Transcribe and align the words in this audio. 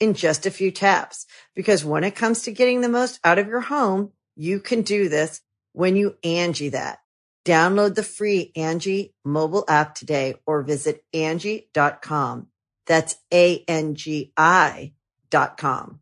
in 0.00 0.14
just 0.14 0.46
a 0.46 0.50
few 0.50 0.72
taps. 0.72 1.26
Because 1.54 1.84
when 1.84 2.02
it 2.02 2.16
comes 2.16 2.42
to 2.42 2.52
getting 2.52 2.80
the 2.80 2.88
most 2.88 3.20
out 3.22 3.38
of 3.38 3.46
your 3.46 3.60
home, 3.60 4.12
you 4.34 4.58
can 4.58 4.82
do 4.82 5.08
this 5.08 5.42
when 5.72 5.94
you 5.94 6.16
Angie 6.24 6.70
that. 6.70 6.98
Download 7.44 7.94
the 7.94 8.02
free 8.02 8.52
Angie 8.56 9.14
mobile 9.24 9.64
app 9.68 9.94
today 9.94 10.34
or 10.46 10.62
visit 10.62 11.04
Angie.com. 11.14 12.48
That's 12.86 13.16
A-N-G-I 13.32 14.92
dot 15.30 15.56
com. 15.56 16.00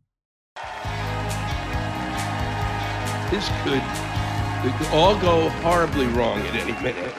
This 3.29 3.47
could, 3.63 3.83
it 4.65 4.75
could 4.77 4.87
all 4.87 5.19
go 5.19 5.49
horribly 5.49 6.07
wrong 6.07 6.39
at 6.39 6.55
any 6.55 6.71
minute. 6.81 7.13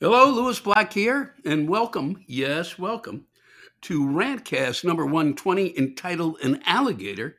Hello, 0.00 0.30
Lewis 0.30 0.58
Black 0.58 0.92
here, 0.92 1.34
and 1.44 1.68
welcome, 1.68 2.24
yes, 2.26 2.78
welcome 2.78 3.27
to 3.82 4.04
Rantcast 4.04 4.84
number 4.84 5.04
120 5.04 5.78
entitled 5.78 6.38
An 6.42 6.62
Alligator 6.66 7.38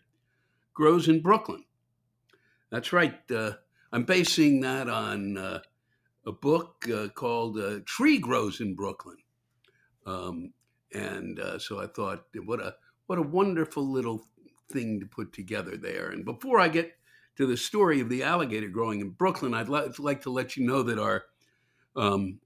Grows 0.74 1.08
in 1.08 1.22
Brooklyn. 1.22 1.66
That's 2.72 2.94
right. 2.94 3.20
Uh, 3.30 3.54
I'm 3.92 4.04
basing 4.04 4.62
that 4.62 4.88
on 4.88 5.38
uh, 5.38 5.60
a 6.26 6.32
book 6.32 6.88
uh, 6.94 7.10
called 7.10 7.58
uh, 7.58 7.80
Tree 7.86 8.20
Grows 8.20 8.62
in 8.62 8.76
Brooklyn. 8.76 9.18
Um, 10.06 10.54
and 10.94 11.40
uh, 11.40 11.60
so 11.60 11.80
I 11.80 11.88
thought, 11.88 12.26
what 12.46 12.60
a 12.60 12.76
what 13.08 13.20
a 13.20 13.24
wonderful 13.24 13.90
little 13.90 14.28
thing 14.72 15.00
to 15.00 15.06
put 15.06 15.34
together 15.34 15.76
there. 15.76 16.12
And 16.12 16.24
before 16.24 16.60
I 16.60 16.68
get 16.68 16.94
to 17.38 17.46
the 17.48 17.58
story 17.58 18.00
of 18.02 18.10
the 18.10 18.24
alligator 18.24 18.68
growing 18.68 19.00
in 19.00 19.10
Brooklyn, 19.10 19.54
I'd 19.54 19.70
li- 19.70 19.90
like 19.98 20.22
to 20.24 20.30
let 20.30 20.56
you 20.56 20.66
know 20.66 20.84
that 20.84 21.00
our 21.00 21.24
um, 21.96 22.40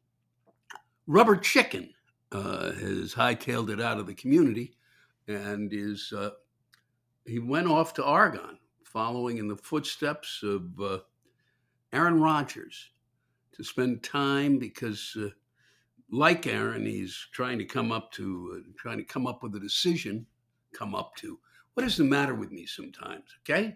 rubber 1.05 1.35
chicken 1.35 1.89
has 2.39 3.13
hightailed 3.13 3.69
it 3.69 3.81
out 3.81 3.99
of 3.99 4.07
the 4.07 4.13
community 4.13 4.75
and 5.27 5.71
is 5.73 6.11
uh, 6.15 6.31
he 7.25 7.39
went 7.39 7.67
off 7.67 7.93
to 7.93 8.05
Oregon, 8.05 8.59
following 8.83 9.37
in 9.37 9.47
the 9.47 9.55
footsteps 9.55 10.41
of 10.43 10.79
uh, 10.79 10.99
Aaron 11.91 12.19
Rodgers 12.21 12.89
to 13.53 13.63
spend 13.63 14.03
time 14.03 14.59
because, 14.59 15.15
uh, 15.19 15.29
like 16.11 16.47
Aaron, 16.47 16.85
he's 16.85 17.27
trying 17.31 17.57
to 17.59 17.65
come 17.65 17.91
up 17.91 18.11
to 18.13 18.57
uh, 18.57 18.71
trying 18.77 18.97
to 18.97 19.03
come 19.03 19.27
up 19.27 19.43
with 19.43 19.55
a 19.55 19.59
decision. 19.59 20.25
Come 20.73 20.95
up 20.95 21.15
to 21.17 21.39
what 21.75 21.85
is 21.85 21.97
the 21.97 22.03
matter 22.03 22.33
with 22.33 22.51
me 22.51 22.65
sometimes? 22.65 23.25
Okay, 23.41 23.75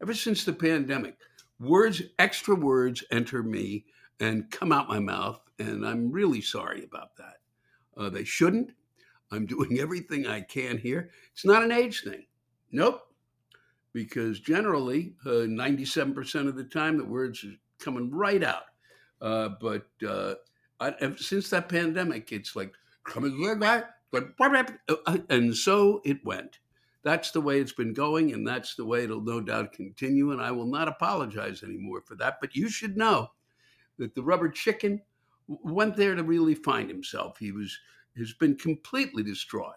ever 0.00 0.14
since 0.14 0.44
the 0.44 0.52
pandemic, 0.52 1.16
words, 1.60 2.02
extra 2.18 2.54
words, 2.54 3.04
enter 3.10 3.42
me 3.42 3.84
and 4.20 4.50
come 4.50 4.72
out 4.72 4.88
my 4.88 4.98
mouth, 4.98 5.40
and 5.58 5.86
I'm 5.86 6.10
really 6.10 6.40
sorry 6.40 6.84
about 6.84 7.16
that. 7.16 7.36
Uh, 7.96 8.10
they 8.10 8.24
shouldn't. 8.24 8.72
I'm 9.30 9.46
doing 9.54 9.78
everything 9.78 10.26
I 10.26 10.40
can 10.40 10.78
here. 10.78 11.10
It's 11.32 11.44
not 11.44 11.62
an 11.62 11.72
age 11.72 12.02
thing. 12.02 12.26
Nope. 12.72 13.02
Because 13.92 14.40
generally, 14.40 15.14
uh, 15.24 15.48
97% 15.48 16.48
of 16.48 16.56
the 16.56 16.64
time, 16.64 16.98
the 16.98 17.04
words 17.04 17.44
are 17.44 17.56
coming 17.78 18.10
right 18.10 18.42
out. 18.42 18.64
Uh, 19.22 19.50
but 19.60 19.86
uh, 20.06 20.34
I, 20.80 20.92
since 21.16 21.48
that 21.50 21.70
pandemic, 21.70 22.32
it's 22.32 22.54
like, 22.54 22.74
coming, 23.06 23.38
but 24.10 24.28
uh 24.38 25.18
and 25.30 25.54
so 25.54 26.00
it 26.04 26.24
went. 26.24 26.58
That's 27.02 27.30
the 27.30 27.40
way 27.40 27.60
it's 27.60 27.72
been 27.72 27.92
going, 27.92 28.32
and 28.32 28.46
that's 28.46 28.74
the 28.74 28.84
way 28.84 29.04
it'll 29.04 29.20
no 29.20 29.40
doubt 29.40 29.72
continue. 29.72 30.32
And 30.32 30.40
I 30.40 30.50
will 30.50 30.66
not 30.66 30.88
apologize 30.88 31.62
anymore 31.62 32.02
for 32.04 32.16
that. 32.16 32.38
But 32.40 32.56
you 32.56 32.68
should 32.68 32.96
know 32.96 33.30
that 33.98 34.14
the 34.14 34.22
rubber 34.22 34.48
chicken 34.48 35.00
went 35.48 35.96
there 35.96 36.14
to 36.14 36.22
really 36.22 36.54
find 36.54 36.88
himself. 36.88 37.38
He 37.38 37.52
was 37.52 37.78
has 38.16 38.32
been 38.32 38.56
completely 38.56 39.22
distraught 39.22 39.76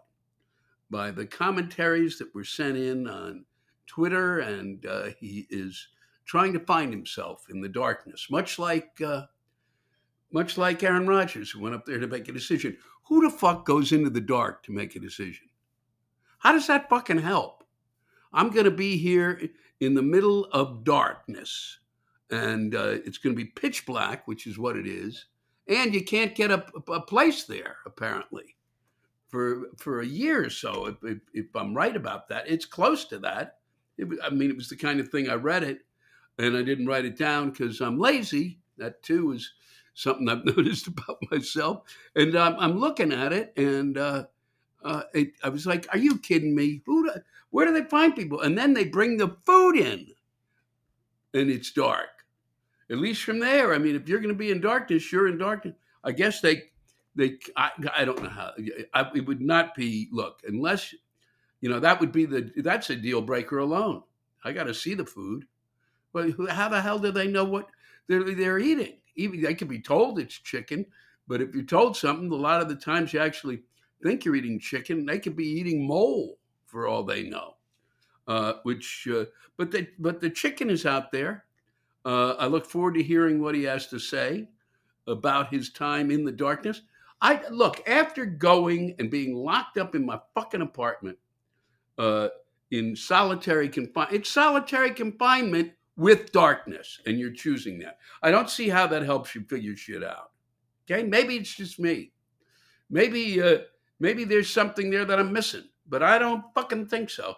by 0.89 1.11
the 1.11 1.25
commentaries 1.25 2.17
that 2.17 2.33
were 2.33 2.43
sent 2.43 2.77
in 2.77 3.07
on 3.07 3.45
Twitter, 3.85 4.39
and 4.39 4.85
uh, 4.85 5.09
he 5.19 5.45
is 5.49 5.89
trying 6.25 6.53
to 6.53 6.59
find 6.59 6.91
himself 6.91 7.45
in 7.49 7.61
the 7.61 7.69
darkness, 7.69 8.27
much 8.29 8.57
like 8.57 9.01
uh, 9.05 9.23
much 10.31 10.57
like 10.57 10.83
Aaron 10.83 11.07
Rodgers, 11.07 11.49
who 11.51 11.61
went 11.61 11.75
up 11.75 11.85
there 11.85 11.99
to 11.99 12.07
make 12.07 12.29
a 12.29 12.33
decision. 12.33 12.77
Who 13.03 13.21
the 13.21 13.35
fuck 13.35 13.65
goes 13.65 13.91
into 13.91 14.11
the 14.11 14.21
dark 14.21 14.63
to 14.63 14.71
make 14.71 14.95
a 14.95 14.99
decision? 14.99 15.47
How 16.37 16.51
does 16.51 16.67
that 16.67 16.89
fucking 16.89 17.17
help? 17.17 17.63
I'm 18.31 18.51
going 18.51 18.65
to 18.65 18.71
be 18.71 18.97
here 18.97 19.49
in 19.79 19.95
the 19.95 20.03
middle 20.03 20.45
of 20.51 20.83
darkness, 20.83 21.79
and 22.29 22.75
uh, 22.75 22.97
it's 23.03 23.17
going 23.17 23.35
to 23.35 23.43
be 23.43 23.49
pitch 23.49 23.87
black, 23.87 24.27
which 24.27 24.45
is 24.45 24.59
what 24.59 24.77
it 24.77 24.85
is 24.85 25.25
and 25.69 25.93
you 25.93 26.03
can't 26.03 26.35
get 26.35 26.51
a, 26.51 26.65
a 26.91 26.99
place 26.99 27.43
there 27.43 27.77
apparently 27.85 28.55
for 29.29 29.67
for 29.77 30.01
a 30.01 30.05
year 30.05 30.43
or 30.45 30.49
so. 30.49 30.87
If, 30.87 30.95
if, 31.03 31.17
if, 31.33 31.55
I'm 31.55 31.73
right 31.73 31.95
about 31.95 32.27
that, 32.29 32.49
it's 32.49 32.65
close 32.65 33.05
to 33.05 33.19
that. 33.19 33.57
It, 33.97 34.07
I 34.23 34.31
mean, 34.31 34.49
it 34.49 34.55
was 34.55 34.69
the 34.69 34.75
kind 34.75 34.99
of 34.99 35.09
thing 35.09 35.29
I 35.29 35.35
read 35.35 35.63
it, 35.63 35.81
and 36.39 36.57
I 36.57 36.63
didn't 36.63 36.87
write 36.87 37.05
it 37.05 37.17
down 37.17 37.51
because 37.51 37.79
I'm 37.79 37.99
lazy. 37.99 38.59
That 38.77 39.01
too 39.03 39.33
is 39.33 39.53
something 39.93 40.27
I've 40.27 40.45
noticed 40.57 40.87
about 40.87 41.19
myself. 41.31 41.83
And 42.15 42.35
um, 42.35 42.55
I'm 42.59 42.79
looking 42.79 43.13
at 43.13 43.31
it, 43.31 43.53
and 43.55 43.97
uh, 43.97 44.25
uh, 44.83 45.03
it, 45.13 45.33
I 45.43 45.49
was 45.49 45.67
like, 45.67 45.87
"Are 45.93 45.99
you 45.99 46.17
kidding 46.17 46.55
me? 46.55 46.81
Who? 46.85 47.05
Do, 47.05 47.21
where 47.51 47.67
do 47.67 47.73
they 47.73 47.87
find 47.87 48.15
people?" 48.15 48.41
And 48.41 48.57
then 48.57 48.73
they 48.73 48.85
bring 48.85 49.17
the 49.17 49.37
food 49.45 49.77
in, 49.77 50.07
and 51.35 51.51
it's 51.51 51.71
dark 51.71 52.18
at 52.89 52.97
least 52.97 53.23
from 53.23 53.39
there. 53.39 53.73
I 53.73 53.77
mean, 53.77 53.95
if 53.95 54.07
you're 54.07 54.19
going 54.19 54.33
to 54.33 54.37
be 54.37 54.51
in 54.51 54.61
darkness, 54.61 55.11
you're 55.11 55.27
in 55.27 55.37
darkness. 55.37 55.75
I 56.03 56.11
guess 56.11 56.41
they, 56.41 56.63
they, 57.15 57.37
I, 57.55 57.71
I 57.95 58.05
don't 58.05 58.21
know 58.23 58.29
how. 58.29 58.51
I, 58.93 59.09
it 59.15 59.25
would 59.25 59.41
not 59.41 59.75
be. 59.75 60.09
Look, 60.11 60.41
unless, 60.47 60.93
you 61.61 61.69
know, 61.69 61.79
that 61.79 61.99
would 61.99 62.11
be 62.11 62.25
the. 62.25 62.51
That's 62.57 62.89
a 62.89 62.95
deal 62.95 63.21
breaker 63.21 63.59
alone. 63.59 64.03
I 64.43 64.51
got 64.53 64.65
to 64.65 64.73
see 64.73 64.93
the 64.93 65.05
food. 65.05 65.45
But 66.13 66.31
how 66.49 66.69
the 66.69 66.81
hell 66.81 66.99
do 66.99 67.11
they 67.11 67.27
know 67.27 67.43
what 67.43 67.67
they're 68.07 68.23
they're 68.33 68.59
eating? 68.59 68.97
Even 69.15 69.41
they 69.41 69.53
could 69.53 69.67
be 69.67 69.81
told 69.81 70.17
it's 70.17 70.33
chicken, 70.39 70.85
but 71.27 71.41
if 71.41 71.53
you're 71.53 71.63
told 71.63 71.95
something, 71.95 72.31
a 72.31 72.35
lot 72.35 72.61
of 72.61 72.69
the 72.69 72.75
times 72.75 73.13
you 73.13 73.19
actually 73.19 73.61
think 74.01 74.25
you're 74.25 74.35
eating 74.35 74.59
chicken. 74.59 75.05
They 75.05 75.19
could 75.19 75.35
be 75.35 75.47
eating 75.47 75.85
mole 75.85 76.39
for 76.65 76.87
all 76.87 77.03
they 77.03 77.23
know. 77.23 77.55
Uh, 78.27 78.53
which, 78.63 79.07
uh, 79.11 79.25
but 79.57 79.71
the 79.71 79.87
but 79.99 80.21
the 80.21 80.29
chicken 80.29 80.69
is 80.69 80.85
out 80.85 81.11
there 81.11 81.45
uh, 82.05 82.31
I 82.39 82.47
look 82.47 82.65
forward 82.65 82.95
to 82.95 83.03
hearing 83.03 83.41
what 83.41 83.55
he 83.55 83.63
has 83.63 83.87
to 83.87 83.99
say 83.99 84.47
about 85.07 85.53
his 85.53 85.71
time 85.71 86.11
in 86.11 86.23
the 86.23 86.31
darkness. 86.31 86.81
I 87.21 87.41
look 87.49 87.87
after 87.87 88.25
going 88.25 88.95
and 88.99 89.11
being 89.11 89.35
locked 89.35 89.77
up 89.77 89.95
in 89.95 90.05
my 90.05 90.19
fucking 90.33 90.61
apartment 90.61 91.17
uh, 91.97 92.29
in 92.71 92.95
solitary 92.95 93.67
confinement. 93.67 94.15
It's 94.15 94.29
solitary 94.29 94.91
confinement 94.91 95.73
with 95.97 96.31
darkness, 96.31 97.01
and 97.05 97.19
you're 97.19 97.33
choosing 97.33 97.79
that. 97.79 97.97
I 98.23 98.31
don't 98.31 98.49
see 98.49 98.69
how 98.69 98.87
that 98.87 99.03
helps 99.03 99.35
you 99.35 99.41
figure 99.41 99.75
shit 99.75 100.03
out. 100.03 100.31
Okay, 100.89 101.03
maybe 101.03 101.35
it's 101.35 101.53
just 101.53 101.77
me. 101.77 102.13
Maybe 102.89 103.41
uh, 103.41 103.59
maybe 103.99 104.23
there's 104.23 104.49
something 104.49 104.89
there 104.89 105.03
that 105.03 105.19
I'm 105.19 105.33
missing, 105.33 105.65
but 105.87 106.01
I 106.01 106.17
don't 106.17 106.45
fucking 106.55 106.87
think 106.87 107.09
so. 107.09 107.35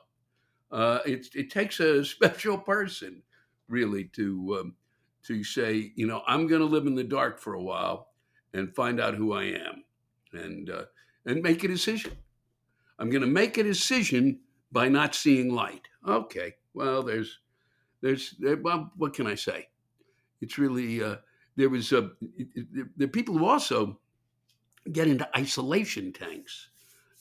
Uh, 0.72 1.00
it, 1.06 1.28
it 1.34 1.50
takes 1.50 1.80
a 1.80 2.06
special 2.06 2.58
person 2.58 3.24
really 3.72 4.06
to 4.14 4.58
um, 4.60 4.76
to 5.24 5.44
say, 5.44 5.92
you 5.96 6.08
know, 6.08 6.24
I'm 6.28 6.48
going 6.48 6.62
to 6.62 6.68
live 6.68 6.88
in 6.88 6.96
the 6.96 7.04
dark 7.04 7.40
for 7.40 7.54
a 7.54 7.62
while 7.62 8.10
and 8.54 8.76
find 8.76 9.00
out 9.00 9.16
who 9.16 9.34
I 9.34 9.44
am, 9.44 9.84
and 10.34 10.70
uh, 10.70 10.86
and 11.26 11.42
make 11.42 11.64
a 11.64 11.68
decision. 11.68 12.18
I'm 13.00 13.10
going 13.10 13.22
to 13.22 13.28
make 13.28 13.58
a 13.58 13.64
decision 13.64 14.40
by 14.72 14.88
not 14.88 15.16
seeing 15.16 15.54
light. 15.54 15.88
Okay, 16.08 16.56
well, 16.74 17.04
there's 17.04 17.40
there's 18.02 18.36
well, 18.62 18.92
what 18.98 19.14
can 19.14 19.28
I 19.28 19.36
say? 19.36 19.68
It's 20.42 20.58
really 20.58 21.04
uh, 21.04 21.18
there 21.56 21.70
was 21.70 21.92
a 21.92 22.12
there 22.96 23.08
are 23.08 23.12
people 23.12 23.38
who 23.38 23.46
also 23.46 24.00
get 24.92 25.08
into 25.08 25.30
isolation 25.38 26.12
tanks 26.12 26.70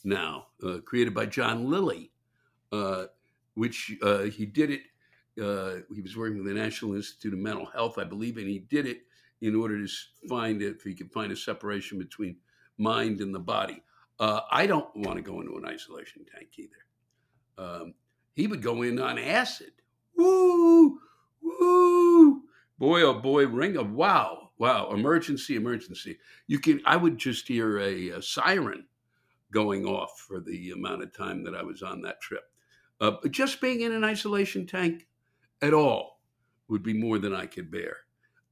now, 0.03 0.47
uh, 0.63 0.79
created 0.83 1.13
by 1.13 1.27
John 1.27 1.69
Lilly, 1.69 2.11
uh, 2.71 3.05
which 3.53 3.95
uh, 4.01 4.23
he 4.23 4.45
did 4.45 4.71
it. 4.71 4.81
Uh, 5.41 5.77
he 5.93 6.01
was 6.01 6.17
working 6.17 6.37
with 6.37 6.47
the 6.47 6.59
National 6.59 6.95
Institute 6.95 7.33
of 7.33 7.39
Mental 7.39 7.65
Health, 7.65 7.97
I 7.97 8.03
believe, 8.03 8.37
and 8.37 8.47
he 8.47 8.59
did 8.59 8.85
it 8.85 9.03
in 9.41 9.55
order 9.55 9.85
to 9.85 9.91
find 10.27 10.61
if 10.61 10.83
he 10.83 10.93
could 10.93 11.11
find 11.11 11.31
a 11.31 11.35
separation 11.35 11.97
between 11.97 12.37
mind 12.77 13.21
and 13.21 13.33
the 13.33 13.39
body. 13.39 13.81
Uh, 14.19 14.41
I 14.51 14.67
don't 14.67 14.95
want 14.95 15.17
to 15.17 15.21
go 15.21 15.41
into 15.41 15.57
an 15.57 15.65
isolation 15.65 16.25
tank 16.31 16.49
either. 16.57 16.75
Um, 17.57 17.93
he 18.33 18.47
would 18.47 18.61
go 18.61 18.81
in 18.81 18.99
on 18.99 19.17
acid. 19.17 19.71
Woo, 20.15 20.99
woo, 21.41 22.41
boy, 22.77 23.01
oh 23.01 23.19
boy, 23.19 23.47
ring 23.47 23.77
of 23.77 23.91
wow, 23.91 24.51
wow, 24.57 24.91
emergency, 24.91 25.55
emergency. 25.55 26.19
You 26.47 26.59
can, 26.59 26.81
I 26.85 26.97
would 26.97 27.17
just 27.17 27.47
hear 27.47 27.79
a, 27.79 28.09
a 28.09 28.21
siren 28.21 28.85
going 29.51 29.85
off 29.85 30.19
for 30.19 30.39
the 30.39 30.71
amount 30.71 31.03
of 31.03 31.15
time 31.15 31.43
that 31.43 31.55
I 31.55 31.63
was 31.63 31.81
on 31.81 32.01
that 32.01 32.21
trip. 32.21 32.43
Uh, 32.99 33.13
just 33.31 33.59
being 33.59 33.81
in 33.81 33.91
an 33.91 34.03
isolation 34.03 34.67
tank 34.67 35.07
at 35.61 35.73
all 35.73 36.19
would 36.67 36.83
be 36.83 36.93
more 36.93 37.19
than 37.19 37.35
I 37.35 37.45
could 37.45 37.71
bear. 37.71 37.97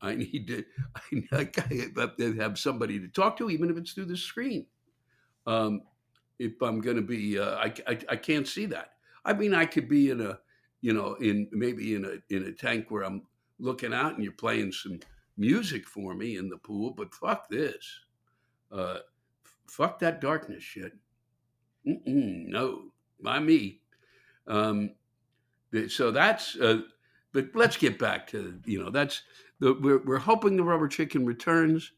I 0.01 0.15
need 0.15 0.47
to, 0.47 0.63
I, 1.31 1.49
I 2.19 2.33
have 2.41 2.57
somebody 2.57 2.99
to 2.99 3.07
talk 3.07 3.37
to, 3.37 3.49
even 3.49 3.69
if 3.69 3.77
it's 3.77 3.93
through 3.93 4.05
the 4.05 4.17
screen. 4.17 4.65
Um, 5.45 5.81
if 6.37 6.61
I'm 6.61 6.79
going 6.79 6.95
to 6.95 7.01
be, 7.01 7.37
uh, 7.37 7.55
I, 7.55 7.73
I, 7.87 7.99
I 8.09 8.15
can't 8.15 8.47
see 8.47 8.65
that. 8.67 8.93
I 9.25 9.33
mean, 9.33 9.53
I 9.53 9.65
could 9.65 9.89
be 9.89 10.09
in 10.09 10.21
a, 10.21 10.39
you 10.81 10.93
know, 10.93 11.15
in 11.15 11.49
maybe 11.51 11.95
in 11.95 12.05
a 12.05 12.33
in 12.33 12.45
a 12.45 12.53
tank 12.53 12.89
where 12.89 13.03
I'm 13.03 13.23
looking 13.59 13.93
out 13.93 14.13
and 14.13 14.23
you're 14.23 14.31
playing 14.31 14.71
some 14.71 14.99
music 15.37 15.87
for 15.87 16.13
me 16.13 16.37
in 16.37 16.49
the 16.49 16.57
pool, 16.57 16.91
but 16.91 17.13
fuck 17.13 17.49
this, 17.49 17.85
uh, 18.71 18.99
fuck 19.67 19.99
that 19.99 20.21
darkness 20.21 20.63
shit. 20.63 20.93
Mm-mm, 21.87 22.47
no, 22.47 22.91
by 23.21 23.39
me. 23.39 23.81
Um, 24.47 24.91
so 25.87 26.11
that's, 26.11 26.57
uh, 26.57 26.81
but 27.33 27.49
let's 27.53 27.77
get 27.77 27.99
back 27.99 28.27
to 28.27 28.59
you 28.65 28.83
know 28.83 28.89
that's 28.89 29.23
the 29.59 29.73
we're 29.79 30.03
we're 30.03 30.17
hoping 30.17 30.55
the 30.55 30.63
rubber 30.63 30.87
chicken 30.87 31.25
returns. 31.25 31.91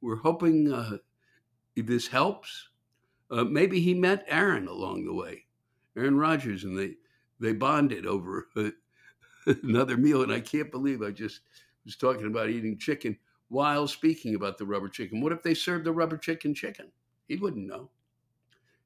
We're 0.00 0.16
hoping 0.16 0.72
uh, 0.72 0.98
this 1.76 2.06
helps. 2.06 2.68
Uh, 3.30 3.44
maybe 3.44 3.80
he 3.80 3.94
met 3.94 4.24
Aaron 4.28 4.68
along 4.68 5.04
the 5.04 5.14
way, 5.14 5.44
Aaron 5.96 6.16
Rodgers, 6.16 6.64
and 6.64 6.78
they 6.78 6.94
they 7.40 7.52
bonded 7.52 8.06
over 8.06 8.48
another 9.62 9.96
meal. 9.96 10.22
And 10.22 10.32
I 10.32 10.40
can't 10.40 10.70
believe 10.70 11.02
I 11.02 11.10
just 11.10 11.40
was 11.84 11.96
talking 11.96 12.26
about 12.26 12.50
eating 12.50 12.78
chicken 12.78 13.18
while 13.48 13.86
speaking 13.86 14.34
about 14.34 14.58
the 14.58 14.66
rubber 14.66 14.88
chicken. 14.88 15.20
What 15.20 15.32
if 15.32 15.42
they 15.42 15.54
served 15.54 15.84
the 15.84 15.92
rubber 15.92 16.18
chicken 16.18 16.54
chicken? 16.54 16.90
He 17.28 17.36
wouldn't 17.36 17.66
know. 17.66 17.90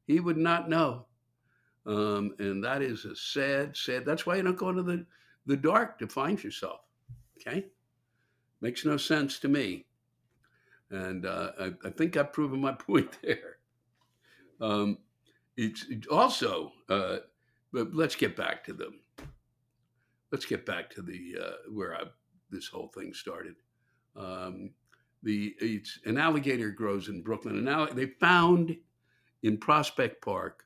He 0.07 0.21
would 0.21 0.37
not 0.37 0.69
know. 0.69 1.07
Um, 1.87 2.35
and 2.39 2.63
that 2.65 2.83
is 2.83 3.05
a 3.05 3.17
sad, 3.17 3.77
sad. 3.77 4.05
That's 4.05 4.27
why 4.27 4.37
you 4.37 4.43
don't 4.43 4.57
go 4.57 4.69
into 4.69 4.83
the, 4.83 5.07
the 5.47 5.57
dark 5.57 5.99
to 5.99 6.07
find 6.07 6.43
yourself. 6.43 6.81
Okay? 7.39 7.67
Makes 8.61 8.85
no 8.85 8.97
sense 8.97 9.39
to 9.41 9.49
me. 9.49 9.87
And 10.91 11.25
uh, 11.25 11.53
I, 11.59 11.73
I, 11.85 11.91
think 11.91 12.17
I've 12.17 12.33
proven 12.33 12.61
my 12.61 12.73
point 12.87 13.19
there. 13.23 13.59
Um, 14.61 14.99
it's 15.57 15.85
also, 16.11 16.73
uh, 16.89 17.19
but 17.73 17.95
let's 17.95 18.17
get 18.17 18.37
back 18.37 18.65
to 18.65 18.73
the, 18.73 18.91
let's 20.33 20.47
get 20.47 20.67
back 20.67 20.91
to 20.91 21.03
the 21.03 21.37
uh, 21.41 21.71
where 21.73 21.95
I, 21.95 22.05
this 22.51 22.69
whole 22.69 22.89
thing 22.89 23.13
started. 23.15 23.57
Um, 24.17 24.71
the 25.23 25.55
it's 25.61 25.99
an 26.07 26.17
alligator 26.19 26.71
grows 26.71 27.09
in 27.09 27.23
Brooklyn, 27.23 27.57
and 27.57 27.65
now 27.65 27.87
they 27.87 28.07
found 28.07 28.77
in 29.43 29.59
Prospect 29.59 30.23
Park. 30.25 30.65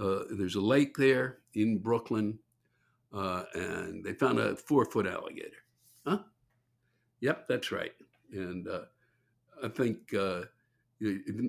Uh, 0.00 0.20
there's 0.30 0.56
a 0.56 0.60
lake 0.60 0.96
there 0.96 1.38
in 1.54 1.78
Brooklyn, 1.78 2.38
uh, 3.12 3.44
and 3.54 4.04
they 4.04 4.12
found 4.12 4.38
a 4.38 4.56
four 4.56 4.84
foot 4.84 5.06
alligator. 5.06 5.64
Huh? 6.06 6.18
Yep, 7.20 7.46
that's 7.48 7.70
right. 7.70 7.92
And 8.32 8.66
uh, 8.68 8.82
I 9.62 9.68
think 9.68 10.14
uh, 10.14 10.42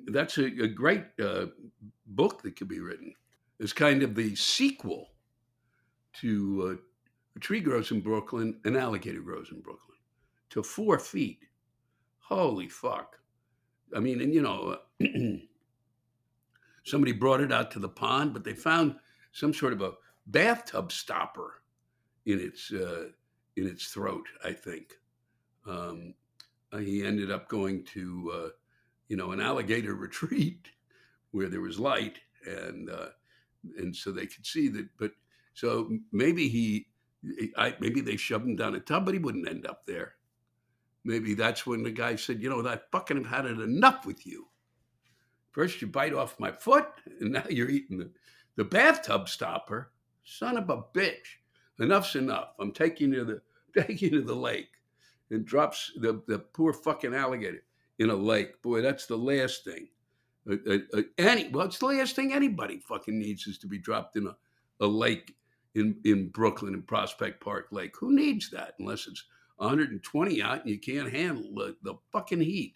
that's 0.08 0.38
a, 0.38 0.46
a 0.46 0.68
great 0.68 1.06
uh, 1.24 1.48
book 2.08 2.42
that 2.44 2.56
could 2.56 2.68
be 2.68 2.80
written. 2.80 3.14
It's 3.60 3.74
kind 3.74 4.04
of 4.04 4.16
the 4.16 4.36
sequel 4.36 5.10
to 6.22 6.78
uh, 6.80 6.82
a 7.36 7.40
tree 7.40 7.62
grows 7.62 7.92
in 7.92 8.02
Brooklyn, 8.02 8.60
an 8.66 8.76
alligator 8.76 9.22
grows 9.22 9.50
in 9.52 9.62
Brooklyn, 9.62 9.98
to 10.52 10.62
four 10.62 11.00
feet. 11.00 11.40
Holy 12.20 12.70
fuck! 12.70 13.20
I 13.96 14.00
mean, 14.00 14.22
and 14.22 14.34
you 14.34 14.42
know, 14.42 14.78
somebody 16.84 17.12
brought 17.12 17.42
it 17.42 17.52
out 17.52 17.72
to 17.72 17.80
the 17.80 17.90
pond, 17.90 18.34
but 18.34 18.44
they 18.44 18.54
found 18.54 18.96
some 19.32 19.54
sort 19.54 19.74
of 19.74 19.82
a 19.82 19.94
bathtub 20.28 20.92
stopper 20.92 21.62
in 22.26 22.40
its 22.40 22.72
uh, 22.72 23.10
in 23.56 23.68
its 23.68 23.88
throat. 23.88 24.26
I 24.44 24.54
think 24.54 24.94
um, 25.68 26.14
he 26.78 27.04
ended 27.04 27.32
up 27.32 27.48
going 27.48 27.84
to 27.86 28.32
uh, 28.34 28.50
you 29.08 29.18
know, 29.18 29.32
an 29.32 29.42
alligator 29.42 29.94
retreat 29.96 30.70
where 31.32 31.48
there 31.48 31.62
was 31.62 31.80
light 31.80 32.20
and 32.48 32.90
uh, 32.90 33.10
and 33.78 33.96
so 33.96 34.12
they 34.12 34.26
could 34.26 34.46
see 34.46 34.68
that. 34.70 34.88
But 34.98 35.12
so 35.54 35.90
maybe 36.12 36.50
he, 36.50 36.88
I, 37.56 37.76
maybe 37.80 38.02
they 38.02 38.18
shoved 38.18 38.46
him 38.46 38.56
down 38.56 38.76
a 38.76 38.80
tub, 38.80 39.06
but 39.06 39.14
he 39.14 39.20
wouldn't 39.20 39.48
end 39.48 39.68
up 39.68 39.86
there. 39.86 40.16
Maybe 41.06 41.34
that's 41.36 41.68
when 41.68 41.84
the 41.84 41.92
guy 41.92 42.16
said, 42.16 42.42
you 42.42 42.50
know, 42.50 42.68
I 42.68 42.80
fucking 42.92 43.18
have 43.18 43.26
had 43.28 43.46
it 43.46 43.60
enough 43.60 44.06
with 44.06 44.26
you. 44.26 44.48
First 45.52 45.82
you 45.82 45.88
bite 45.88 46.14
off 46.14 46.40
my 46.40 46.52
foot, 46.52 46.88
and 47.20 47.34
now 47.34 47.44
you're 47.50 47.70
eating 47.70 48.00
the, 48.00 48.10
the 48.56 48.64
bathtub 48.64 49.30
stopper. 49.30 49.92
Son 50.24 50.58
of 50.58 50.70
a 50.70 50.84
bitch. 50.94 51.40
Enough's 51.80 52.16
enough. 52.16 52.54
I'm 52.60 52.72
taking 52.72 53.14
you 53.14 53.26
to 53.26 53.26
the 53.26 53.42
taking 53.82 54.14
you 54.14 54.22
to 54.22 54.28
the 54.28 54.36
lake. 54.36 54.70
And 55.30 55.46
drops 55.46 55.92
the, 55.96 56.22
the 56.28 56.38
poor 56.38 56.74
fucking 56.74 57.16
alligator 57.16 57.64
in 57.98 58.12
a 58.12 58.16
lake. 58.16 58.62
Boy, 58.62 58.82
that's 58.82 59.08
the 59.08 59.18
last 59.18 59.64
thing. 59.64 59.88
Uh, 60.50 60.78
uh, 60.94 61.02
any 61.18 61.50
well, 61.50 61.66
it's 61.66 61.80
the 61.80 61.86
last 61.86 62.16
thing 62.16 62.34
anybody 62.34 62.80
fucking 62.80 63.18
needs 63.18 63.48
is 63.48 63.58
to 63.60 63.68
be 63.68 63.78
dropped 63.78 64.16
in 64.16 64.28
a, 64.28 64.36
a 64.82 64.86
lake 64.86 65.36
in 65.76 65.96
in 66.04 66.30
Brooklyn 66.30 66.74
in 66.74 66.82
Prospect 66.84 67.42
Park 67.42 67.68
Lake. 67.72 67.96
Who 67.98 68.14
needs 68.14 68.50
that 68.52 68.74
unless 68.80 69.08
it's 69.08 69.24
120 69.58 70.42
out 70.42 70.62
and 70.62 70.70
you 70.70 70.80
can't 70.80 71.12
handle 71.12 71.50
the, 71.56 71.76
the 71.84 71.96
fucking 72.12 72.42
heat? 72.42 72.76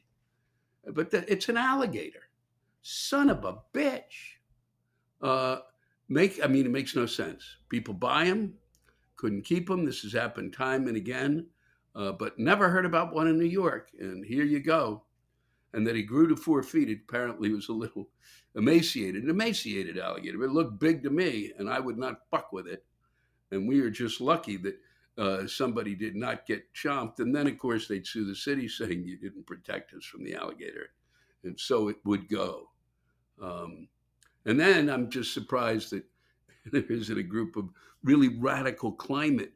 But 0.94 1.12
the, 1.12 1.30
it's 1.32 1.50
an 1.50 1.58
alligator, 1.58 2.30
son 2.82 3.30
of 3.30 3.44
a 3.44 3.58
bitch. 3.74 4.36
Uh, 5.22 5.58
make 6.10 6.44
I 6.44 6.48
mean 6.48 6.66
it 6.66 6.72
makes 6.72 6.96
no 6.96 7.06
sense. 7.06 7.44
People 7.70 7.94
buy 7.94 8.26
them, 8.26 8.54
couldn't 9.16 9.44
keep 9.44 9.68
them. 9.68 9.86
This 9.86 10.02
has 10.02 10.14
happened 10.14 10.54
time 10.54 10.88
and 10.88 10.98
again, 10.98 11.48
uh, 11.96 12.12
but 12.14 12.38
never 12.38 12.70
heard 12.70 12.86
about 12.86 13.14
one 13.14 13.28
in 13.28 13.38
New 13.38 13.46
York. 13.46 13.90
And 14.00 14.26
here 14.26 14.44
you 14.46 14.60
go 14.60 15.04
and 15.74 15.86
that 15.86 15.96
he 15.96 16.04
grew 16.04 16.28
to 16.28 16.36
four 16.36 16.64
feet. 16.64 16.90
It 16.90 17.02
apparently 17.08 17.54
was 17.54 17.70
a 17.70 17.74
little 17.74 18.10
emaciated, 18.56 19.24
an 19.24 19.30
emaciated 19.30 20.00
alligator. 20.00 20.44
It 20.44 20.52
looked 20.52 20.80
big 20.80 21.04
to 21.04 21.10
me, 21.10 21.54
and 21.58 21.70
I 21.70 21.80
would 21.80 21.98
not 21.98 22.22
fuck 22.32 22.52
with 22.52 22.68
it. 22.68 22.84
And 23.52 23.68
we 23.68 23.80
are 23.82 23.90
just 23.90 24.20
lucky 24.20 24.58
that 24.58 24.80
uh, 25.18 25.48
somebody 25.48 25.96
did 25.96 26.16
not 26.16 26.46
get 26.46 26.74
chomped. 26.74 27.20
And 27.20 27.34
then, 27.34 27.48
of 27.48 27.58
course, 27.58 27.88
they'd 27.88 28.08
sue 28.08 28.26
the 28.26 28.36
city 28.36 28.68
saying 28.68 29.04
you 29.06 29.18
didn't 29.18 29.46
protect 29.46 29.94
us 29.94 30.04
from 30.04 30.24
the 30.24 30.36
alligator. 30.36 30.90
And 31.44 31.60
so 31.60 31.90
it 31.90 31.98
would 32.04 32.28
go. 32.28 32.70
Um, 33.42 33.88
and 34.48 34.60
then 34.60 34.90
I'm 34.90 35.10
just 35.10 35.34
surprised 35.34 35.92
that 35.92 36.04
there 36.72 36.84
isn't 36.90 37.18
a 37.18 37.24
group 37.24 37.56
of 37.56 37.70
really 38.04 38.40
radical 38.40 38.92
climate 38.92 39.54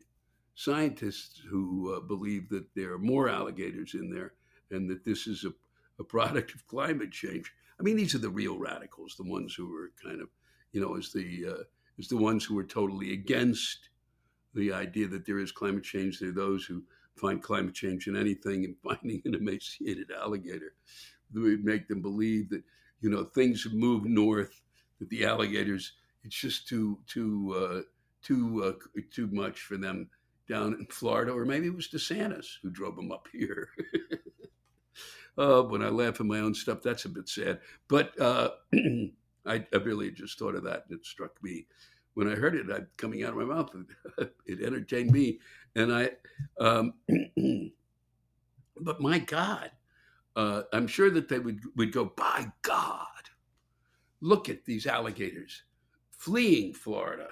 scientists 0.56 1.42
who 1.50 1.96
uh, 1.96 2.00
believe 2.02 2.50
that 2.50 2.66
there 2.76 2.94
are 2.94 3.00
more 3.00 3.30
alligators 3.30 3.96
in 3.96 4.12
there 4.14 4.34
and 4.70 4.90
that 4.90 5.04
this 5.04 5.26
is 5.26 5.44
a 5.46 5.52
a 6.02 6.04
product 6.04 6.54
of 6.54 6.68
climate 6.68 7.12
change. 7.12 7.54
I 7.80 7.84
mean, 7.84 7.96
these 7.96 8.14
are 8.14 8.20
the 8.20 8.30
real 8.30 8.58
radicals, 8.58 9.16
the 9.16 9.30
ones 9.30 9.56
who 9.56 9.74
are 9.76 9.92
kind 10.04 10.22
of, 10.22 10.28
you 10.74 10.82
know, 10.82 10.98
as 10.98 11.14
the 11.14 11.46
uh, 11.48 11.64
as 12.00 12.08
the 12.08 12.18
ones 12.18 12.44
who 12.44 12.58
are 12.60 12.66
totally 12.66 13.14
against 13.14 13.90
the 14.54 14.74
idea 14.74 15.08
that 15.08 15.26
there 15.26 15.40
is 15.40 15.52
climate 15.52 15.84
change. 15.84 16.20
They're 16.20 16.32
those 16.32 16.66
who 16.66 16.84
find 17.16 17.42
climate 17.42 17.74
change 17.74 18.08
in 18.08 18.16
anything, 18.16 18.66
and 18.66 18.76
finding 18.84 19.22
an 19.26 19.36
emaciated 19.36 20.12
alligator 20.12 20.74
would 21.34 21.64
make 21.64 21.88
them 21.88 22.02
believe 22.02 22.50
that 22.50 22.64
you 23.00 23.10
know 23.10 23.24
things 23.24 23.66
moved 23.72 24.06
north. 24.06 24.62
That 25.02 25.10
the 25.10 25.26
alligators, 25.26 25.94
it's 26.24 26.40
just 26.40 26.68
too 26.68 27.00
too 27.08 27.54
uh, 27.58 27.82
too 28.22 28.64
uh, 28.64 29.02
too 29.12 29.28
much 29.32 29.62
for 29.62 29.76
them 29.76 30.10
down 30.48 30.74
in 30.74 30.86
Florida, 30.88 31.32
or 31.32 31.44
maybe 31.44 31.68
it 31.68 31.76
was 31.76 31.88
DeSantis 31.88 32.46
who 32.62 32.70
drove 32.70 32.96
them 32.96 33.12
up 33.12 33.28
here. 33.34 33.70
uh, 35.38 35.64
when 35.64 35.82
I 35.82 35.90
laugh 35.90 36.20
at 36.20 36.26
my 36.26 36.40
own 36.40 36.54
stuff, 36.54 36.82
that's 36.82 37.06
a 37.06 37.10
bit 37.10 37.28
sad. 37.28 37.60
But 37.88 38.20
uh, 38.22 38.52
I, 39.46 39.66
I, 39.74 39.78
really 39.84 40.12
just 40.12 40.38
thought 40.38 40.56
of 40.56 40.64
that 40.66 40.86
and 40.88 41.00
it 41.00 41.06
struck 41.06 41.42
me. 41.42 41.66
when 42.14 42.32
I 42.32 42.36
heard 42.36 42.56
it 42.56 42.68
I, 42.72 42.82
coming 42.98 43.24
out 43.24 43.32
of 43.32 43.38
my 43.38 43.56
mouth, 43.56 43.74
it, 44.46 44.62
entertained 44.64 45.12
me. 45.12 45.40
And 45.76 45.92
I, 45.92 46.12
um, 46.60 46.94
but 48.82 49.02
my 49.02 49.20
God, 49.20 49.72
uh, 50.36 50.64
I'm 50.74 50.88
sure 50.88 51.10
that 51.10 51.28
they 51.28 51.40
would 51.40 51.60
would 51.76 51.92
go. 51.92 52.06
By 52.06 52.52
God, 52.62 53.08
look 54.22 54.50
at 54.50 54.66
these 54.66 54.88
alligators 54.88 55.64
fleeing 56.12 56.74
Florida 56.74 57.30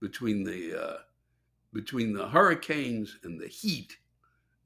between 0.00 0.44
the 0.44 0.80
uh, 0.80 0.96
between 1.72 2.12
the 2.12 2.28
hurricanes 2.28 3.18
and 3.22 3.40
the 3.40 3.46
heat. 3.46 3.96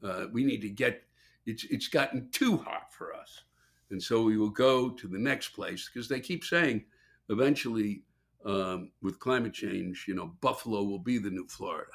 Uh, 0.02 0.26
we 0.32 0.44
need 0.44 0.62
to 0.62 0.68
get 0.68 1.02
it's 1.46 1.64
it's 1.64 1.88
gotten 1.88 2.28
too 2.30 2.56
hot 2.56 2.92
for 2.92 3.14
us, 3.14 3.42
and 3.90 4.02
so 4.02 4.22
we 4.22 4.36
will 4.36 4.50
go 4.50 4.90
to 4.90 5.06
the 5.06 5.18
next 5.18 5.50
place 5.50 5.90
because 5.92 6.08
they 6.08 6.20
keep 6.20 6.44
saying 6.44 6.84
eventually 7.28 8.02
um, 8.44 8.90
with 9.02 9.20
climate 9.20 9.52
change, 9.52 10.06
you 10.08 10.14
know, 10.14 10.32
Buffalo 10.40 10.82
will 10.82 10.98
be 10.98 11.18
the 11.18 11.30
new 11.30 11.46
Florida, 11.46 11.92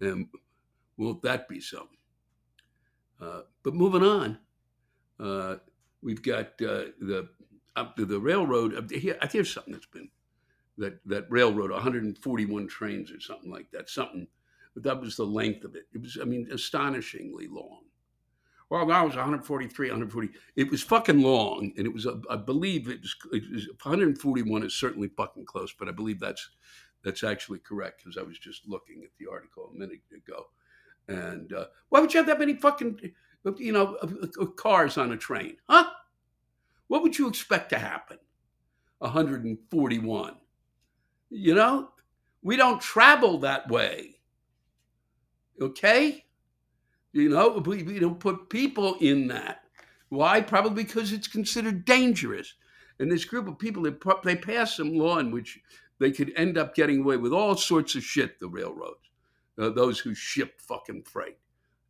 and 0.00 0.28
won't 0.96 1.22
that 1.22 1.48
be 1.48 1.60
something? 1.60 1.88
Uh, 3.20 3.40
but 3.62 3.74
moving 3.74 4.02
on, 4.02 4.38
uh, 5.18 5.56
we've 6.02 6.22
got 6.22 6.46
uh, 6.60 6.92
the 7.00 7.28
up 7.76 7.96
to 7.96 8.04
the 8.04 8.18
railroad. 8.18 8.90
Here, 8.90 9.18
here's 9.30 9.52
something 9.52 9.72
that's 9.72 9.86
been 9.86 10.08
that 10.78 10.98
that 11.06 11.26
railroad 11.30 11.70
141 11.70 12.66
trains 12.68 13.10
or 13.10 13.20
something 13.20 13.50
like 13.50 13.70
that. 13.72 13.88
Something, 13.88 14.26
but 14.74 14.82
that 14.82 15.00
was 15.00 15.16
the 15.16 15.26
length 15.26 15.64
of 15.64 15.76
it. 15.76 15.86
It 15.92 16.02
was, 16.02 16.18
I 16.20 16.24
mean, 16.24 16.48
astonishingly 16.52 17.48
long. 17.48 17.80
Well, 18.70 18.86
that 18.86 19.04
was 19.04 19.14
143, 19.14 19.88
140. 19.88 20.30
It 20.56 20.70
was 20.70 20.82
fucking 20.82 21.20
long, 21.20 21.72
and 21.76 21.86
it 21.86 21.92
was, 21.92 22.06
I 22.30 22.36
believe, 22.36 22.88
it 22.88 23.02
was, 23.02 23.14
it 23.32 23.52
was 23.52 23.68
141 23.82 24.64
is 24.64 24.74
certainly 24.74 25.08
fucking 25.08 25.44
close, 25.44 25.72
but 25.78 25.88
I 25.88 25.92
believe 25.92 26.18
that's 26.18 26.50
that's 27.04 27.22
actually 27.22 27.58
correct 27.58 28.02
because 28.02 28.16
I 28.16 28.22
was 28.22 28.38
just 28.38 28.66
looking 28.66 29.02
at 29.04 29.10
the 29.18 29.30
article 29.30 29.70
a 29.72 29.78
minute 29.78 30.00
ago. 30.16 30.46
And 31.06 31.52
uh, 31.52 31.66
why 31.90 32.00
would 32.00 32.12
you 32.14 32.18
have 32.18 32.26
that 32.26 32.38
many 32.38 32.54
fucking, 32.54 32.98
you 33.58 33.72
know, 33.72 33.96
cars 34.56 34.96
on 34.96 35.12
a 35.12 35.16
train, 35.16 35.56
huh? 35.68 35.90
What 36.88 37.02
would 37.02 37.18
you 37.18 37.28
expect 37.28 37.70
to 37.70 37.78
happen? 37.78 38.18
141. 38.98 40.34
You 41.30 41.54
know, 41.54 41.88
we 42.42 42.56
don't 42.56 42.80
travel 42.80 43.38
that 43.38 43.68
way. 43.68 44.16
Okay? 45.60 46.24
You 47.12 47.28
know, 47.28 47.62
we, 47.64 47.82
we 47.82 47.98
don't 47.98 48.18
put 48.18 48.50
people 48.50 48.96
in 49.00 49.28
that. 49.28 49.62
Why? 50.08 50.40
Probably 50.40 50.84
because 50.84 51.12
it's 51.12 51.28
considered 51.28 51.84
dangerous. 51.84 52.54
And 52.98 53.10
this 53.10 53.24
group 53.24 53.48
of 53.48 53.58
people, 53.58 53.82
they, 53.82 53.94
they 54.24 54.36
pass 54.36 54.76
some 54.76 54.94
law 54.94 55.18
in 55.18 55.30
which 55.30 55.60
they 55.98 56.10
could 56.10 56.32
end 56.36 56.58
up 56.58 56.74
getting 56.74 57.00
away 57.00 57.16
with 57.16 57.32
all 57.32 57.56
sorts 57.56 57.94
of 57.94 58.02
shit, 58.04 58.38
the 58.40 58.48
railroads, 58.48 59.10
uh, 59.58 59.70
those 59.70 59.98
who 59.98 60.14
ship 60.14 60.60
fucking 60.60 61.02
freight. 61.02 61.38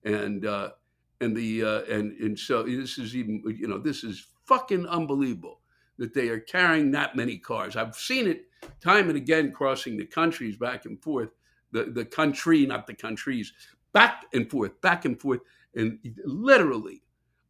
And, 0.04 0.46
uh, 0.46 0.70
and 1.20 1.36
the, 1.36 1.64
uh, 1.64 1.82
and, 1.82 2.12
and 2.20 2.38
so 2.38 2.62
this 2.62 2.98
is 2.98 3.16
even, 3.16 3.42
you 3.58 3.66
know, 3.66 3.78
this 3.78 4.04
is 4.04 4.26
fucking 4.46 4.86
unbelievable 4.86 5.60
that 5.98 6.14
they 6.14 6.28
are 6.28 6.40
carrying 6.40 6.90
that 6.90 7.16
many 7.16 7.38
cars. 7.38 7.76
I've 7.76 7.94
seen 7.94 8.26
it 8.26 8.46
time 8.80 9.08
and 9.08 9.16
again 9.16 9.52
crossing 9.52 9.96
the 9.96 10.06
countries 10.06 10.56
back 10.56 10.86
and 10.86 11.00
forth, 11.02 11.30
the, 11.72 11.84
the 11.84 12.04
country, 12.04 12.66
not 12.66 12.86
the 12.86 12.94
countries, 12.94 13.52
back 13.92 14.24
and 14.32 14.50
forth, 14.50 14.80
back 14.80 15.04
and 15.04 15.20
forth. 15.20 15.40
And 15.74 15.98
literally, 16.24 17.02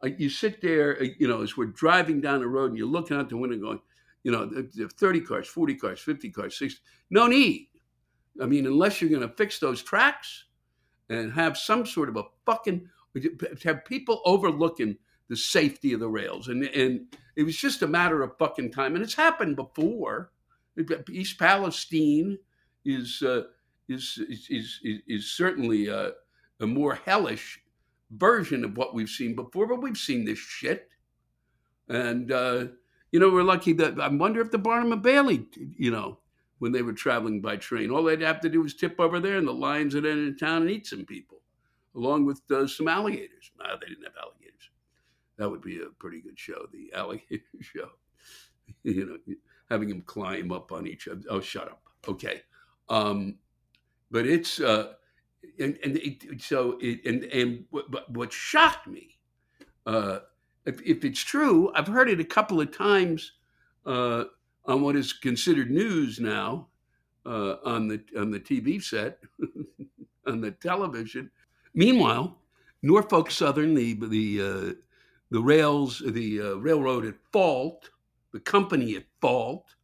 uh, 0.02 0.08
you 0.18 0.28
sit 0.28 0.60
there, 0.60 1.00
uh, 1.00 1.06
you 1.18 1.28
know, 1.28 1.42
as 1.42 1.56
we're 1.56 1.66
driving 1.66 2.20
down 2.20 2.40
the 2.40 2.48
road 2.48 2.70
and 2.70 2.78
you're 2.78 2.86
looking 2.86 3.16
out 3.16 3.28
the 3.28 3.36
window 3.36 3.56
going, 3.58 3.80
you 4.22 4.32
know, 4.32 4.50
30 4.96 5.20
cars, 5.20 5.46
40 5.46 5.74
cars, 5.74 6.00
50 6.00 6.30
cars, 6.30 6.58
60. 6.58 6.80
No 7.10 7.26
need. 7.26 7.68
I 8.42 8.46
mean, 8.46 8.66
unless 8.66 9.00
you're 9.00 9.10
going 9.10 9.28
to 9.28 9.36
fix 9.36 9.58
those 9.58 9.82
tracks 9.82 10.44
and 11.08 11.32
have 11.32 11.56
some 11.56 11.84
sort 11.84 12.08
of 12.08 12.16
a 12.16 12.24
fucking, 12.46 12.88
have 13.62 13.84
people 13.84 14.22
overlooking 14.24 14.96
the 15.28 15.36
safety 15.36 15.92
of 15.92 16.00
the 16.00 16.08
rails. 16.08 16.48
And, 16.48 16.64
and 16.64 17.06
it 17.36 17.44
was 17.44 17.56
just 17.56 17.82
a 17.82 17.86
matter 17.86 18.22
of 18.22 18.36
fucking 18.38 18.72
time. 18.72 18.94
And 18.94 19.02
it's 19.02 19.14
happened 19.14 19.56
before. 19.56 20.30
East 21.10 21.38
Palestine 21.38 22.38
is 22.84 23.22
uh, 23.22 23.42
is, 23.88 24.18
is, 24.28 24.48
is 24.50 24.80
is 25.06 25.32
certainly 25.32 25.88
a, 25.88 26.12
a, 26.60 26.66
more 26.66 26.94
hellish 27.06 27.60
version 28.10 28.64
of 28.64 28.76
what 28.76 28.94
we've 28.94 29.08
seen 29.08 29.34
before, 29.34 29.66
but 29.66 29.82
we've 29.82 29.96
seen 29.96 30.24
this 30.24 30.38
shit. 30.38 30.88
And 31.88 32.32
uh, 32.32 32.66
you 33.12 33.20
know, 33.20 33.30
we're 33.30 33.44
lucky 33.44 33.72
that 33.74 34.00
I 34.00 34.08
wonder 34.08 34.40
if 34.40 34.50
the 34.50 34.58
Barnum 34.58 34.92
and 34.92 35.02
Bailey, 35.02 35.46
you 35.76 35.90
know, 35.90 36.18
when 36.58 36.72
they 36.72 36.82
were 36.82 36.92
traveling 36.92 37.40
by 37.40 37.56
train, 37.56 37.90
all 37.90 38.02
they'd 38.02 38.20
have 38.22 38.40
to 38.40 38.48
do 38.48 38.62
was 38.62 38.74
tip 38.74 38.98
over 38.98 39.20
there, 39.20 39.36
and 39.36 39.46
the 39.46 39.52
lions 39.52 39.94
would 39.94 40.06
enter 40.06 40.32
town 40.32 40.62
and 40.62 40.70
eat 40.70 40.86
some 40.86 41.04
people, 41.04 41.40
along 41.94 42.26
with 42.26 42.40
uh, 42.50 42.66
some 42.66 42.88
alligators. 42.88 43.52
No, 43.58 43.66
they 43.80 43.86
didn't 43.86 44.04
have 44.04 44.14
alligators. 44.20 44.43
That 45.36 45.50
would 45.50 45.62
be 45.62 45.80
a 45.80 45.90
pretty 45.98 46.20
good 46.20 46.38
show, 46.38 46.66
the 46.72 46.92
alligator 46.94 47.42
show. 47.60 47.88
you 48.82 49.06
know, 49.06 49.34
having 49.70 49.90
him 49.90 50.02
climb 50.02 50.52
up 50.52 50.72
on 50.72 50.86
each 50.86 51.08
other. 51.08 51.22
Oh, 51.28 51.40
shut 51.40 51.68
up. 51.68 51.82
Okay. 52.06 52.42
Um, 52.88 53.36
but 54.10 54.26
it's 54.26 54.60
uh, 54.60 54.92
and 55.58 55.78
and 55.82 55.96
it, 55.98 56.40
so 56.40 56.78
it, 56.80 57.04
and 57.04 57.24
and 57.24 57.64
what, 57.70 58.10
what 58.10 58.32
shocked 58.32 58.86
me, 58.86 59.18
uh, 59.86 60.20
if, 60.66 60.80
if 60.82 61.04
it's 61.04 61.20
true, 61.20 61.72
I've 61.74 61.86
heard 61.86 62.08
it 62.08 62.20
a 62.20 62.24
couple 62.24 62.60
of 62.60 62.76
times 62.76 63.32
uh, 63.86 64.24
on 64.66 64.82
what 64.82 64.96
is 64.96 65.12
considered 65.12 65.70
news 65.70 66.20
now 66.20 66.68
uh, 67.26 67.56
on 67.64 67.88
the 67.88 68.02
on 68.18 68.30
the 68.30 68.40
TV 68.40 68.82
set, 68.82 69.18
on 70.26 70.40
the 70.40 70.52
television. 70.52 71.30
Meanwhile, 71.74 72.38
Norfolk 72.82 73.30
Southern, 73.30 73.74
the 73.74 73.94
the 73.94 74.40
uh, 74.40 74.72
the 75.34 75.42
rails, 75.42 76.00
the 76.06 76.40
uh, 76.40 76.54
railroad 76.58 77.04
at 77.04 77.16
fault, 77.32 77.90
the 78.32 78.38
company 78.38 78.94
at 78.94 79.02
fault, 79.20 79.74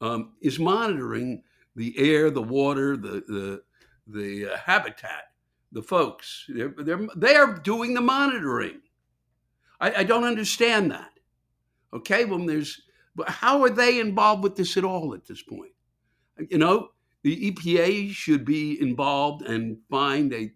um, 0.00 0.32
is 0.40 0.58
monitoring 0.58 1.44
the 1.76 1.96
air, 1.96 2.28
the 2.28 2.42
water, 2.42 2.96
the 2.96 3.22
the 3.28 3.62
the 4.08 4.52
uh, 4.52 4.56
habitat, 4.56 5.26
the 5.70 5.80
folks. 5.80 6.44
They're, 6.48 6.74
they're 6.76 7.06
they 7.14 7.36
are 7.36 7.54
doing 7.60 7.94
the 7.94 8.00
monitoring. 8.00 8.80
I, 9.80 9.92
I 9.98 10.02
don't 10.02 10.24
understand 10.24 10.90
that. 10.90 11.12
Okay, 11.92 12.24
well, 12.24 12.44
there's 12.44 12.82
but 13.14 13.28
how 13.28 13.62
are 13.62 13.70
they 13.70 14.00
involved 14.00 14.42
with 14.42 14.56
this 14.56 14.76
at 14.76 14.82
all 14.82 15.14
at 15.14 15.24
this 15.24 15.40
point? 15.40 15.70
You 16.48 16.58
know, 16.58 16.88
the 17.22 17.52
EPA 17.52 18.10
should 18.10 18.44
be 18.44 18.80
involved 18.82 19.42
and 19.42 19.78
find 19.88 20.32
a, 20.32 20.50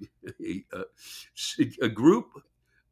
a, 0.45 0.65
a, 0.73 1.73
a 1.83 1.89
group 1.89 2.33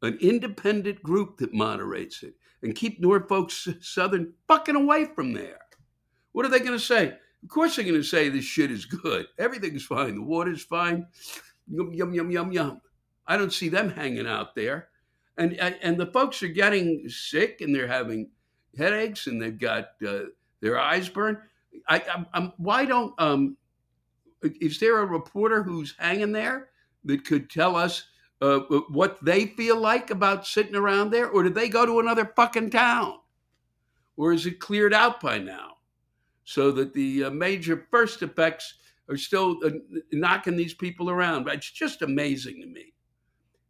an 0.03 0.17
independent 0.21 1.01
group 1.01 1.37
that 1.37 1.53
moderates 1.53 2.23
it 2.23 2.35
and 2.61 2.75
keep 2.75 2.99
Norfolk 2.99 3.49
Southern 3.51 4.33
fucking 4.47 4.75
away 4.75 5.05
from 5.05 5.33
there. 5.33 5.59
What 6.33 6.45
are 6.45 6.49
they 6.49 6.59
going 6.59 6.77
to 6.77 6.79
say? 6.79 7.17
Of 7.41 7.49
course, 7.49 7.75
they're 7.75 7.85
going 7.85 7.95
to 7.95 8.03
say 8.03 8.29
this 8.29 8.45
shit 8.45 8.71
is 8.71 8.85
good. 8.85 9.25
Everything's 9.39 9.85
fine. 9.85 10.15
The 10.15 10.21
water's 10.21 10.63
fine. 10.63 11.07
Yum, 11.67 11.93
yum, 11.93 12.13
yum, 12.13 12.31
yum, 12.31 12.51
yum. 12.51 12.81
I 13.27 13.37
don't 13.37 13.53
see 13.53 13.69
them 13.69 13.89
hanging 13.89 14.27
out 14.27 14.55
there. 14.55 14.89
And, 15.37 15.53
and 15.53 15.97
the 15.97 16.07
folks 16.07 16.43
are 16.43 16.47
getting 16.47 17.07
sick 17.09 17.61
and 17.61 17.73
they're 17.73 17.87
having 17.87 18.29
headaches 18.77 19.27
and 19.27 19.41
they've 19.41 19.57
got 19.57 19.89
uh, 20.07 20.19
their 20.61 20.79
eyes 20.79 21.09
burned. 21.09 21.37
I, 21.87 22.03
I'm, 22.13 22.27
I'm, 22.33 22.53
why 22.57 22.85
don't, 22.85 23.13
um, 23.19 23.57
is 24.41 24.79
there 24.79 24.99
a 24.99 25.05
reporter 25.05 25.63
who's 25.63 25.95
hanging 25.97 26.33
there 26.33 26.69
that 27.05 27.25
could 27.25 27.49
tell 27.49 27.75
us 27.75 28.05
uh, 28.43 28.59
what 28.89 29.23
they 29.23 29.45
feel 29.45 29.77
like 29.79 30.11
about 30.11 30.45
sitting 30.45 30.75
around 30.75 31.11
there, 31.11 31.29
or 31.29 31.43
did 31.43 31.55
they 31.55 31.69
go 31.69 31.85
to 31.85 32.01
another 32.01 32.25
fucking 32.35 32.69
town? 32.69 33.19
Or 34.17 34.33
is 34.33 34.45
it 34.45 34.59
cleared 34.59 34.93
out 34.93 35.21
by 35.21 35.37
now? 35.37 35.77
So 36.43 36.69
that 36.73 36.93
the 36.93 37.25
uh, 37.25 37.29
major 37.29 37.87
first 37.89 38.21
effects 38.21 38.73
are 39.09 39.15
still 39.15 39.57
uh, 39.63 39.69
knocking 40.11 40.57
these 40.57 40.73
people 40.73 41.09
around. 41.09 41.47
It's 41.47 41.71
just 41.71 42.01
amazing 42.01 42.59
to 42.59 42.67
me. 42.67 42.93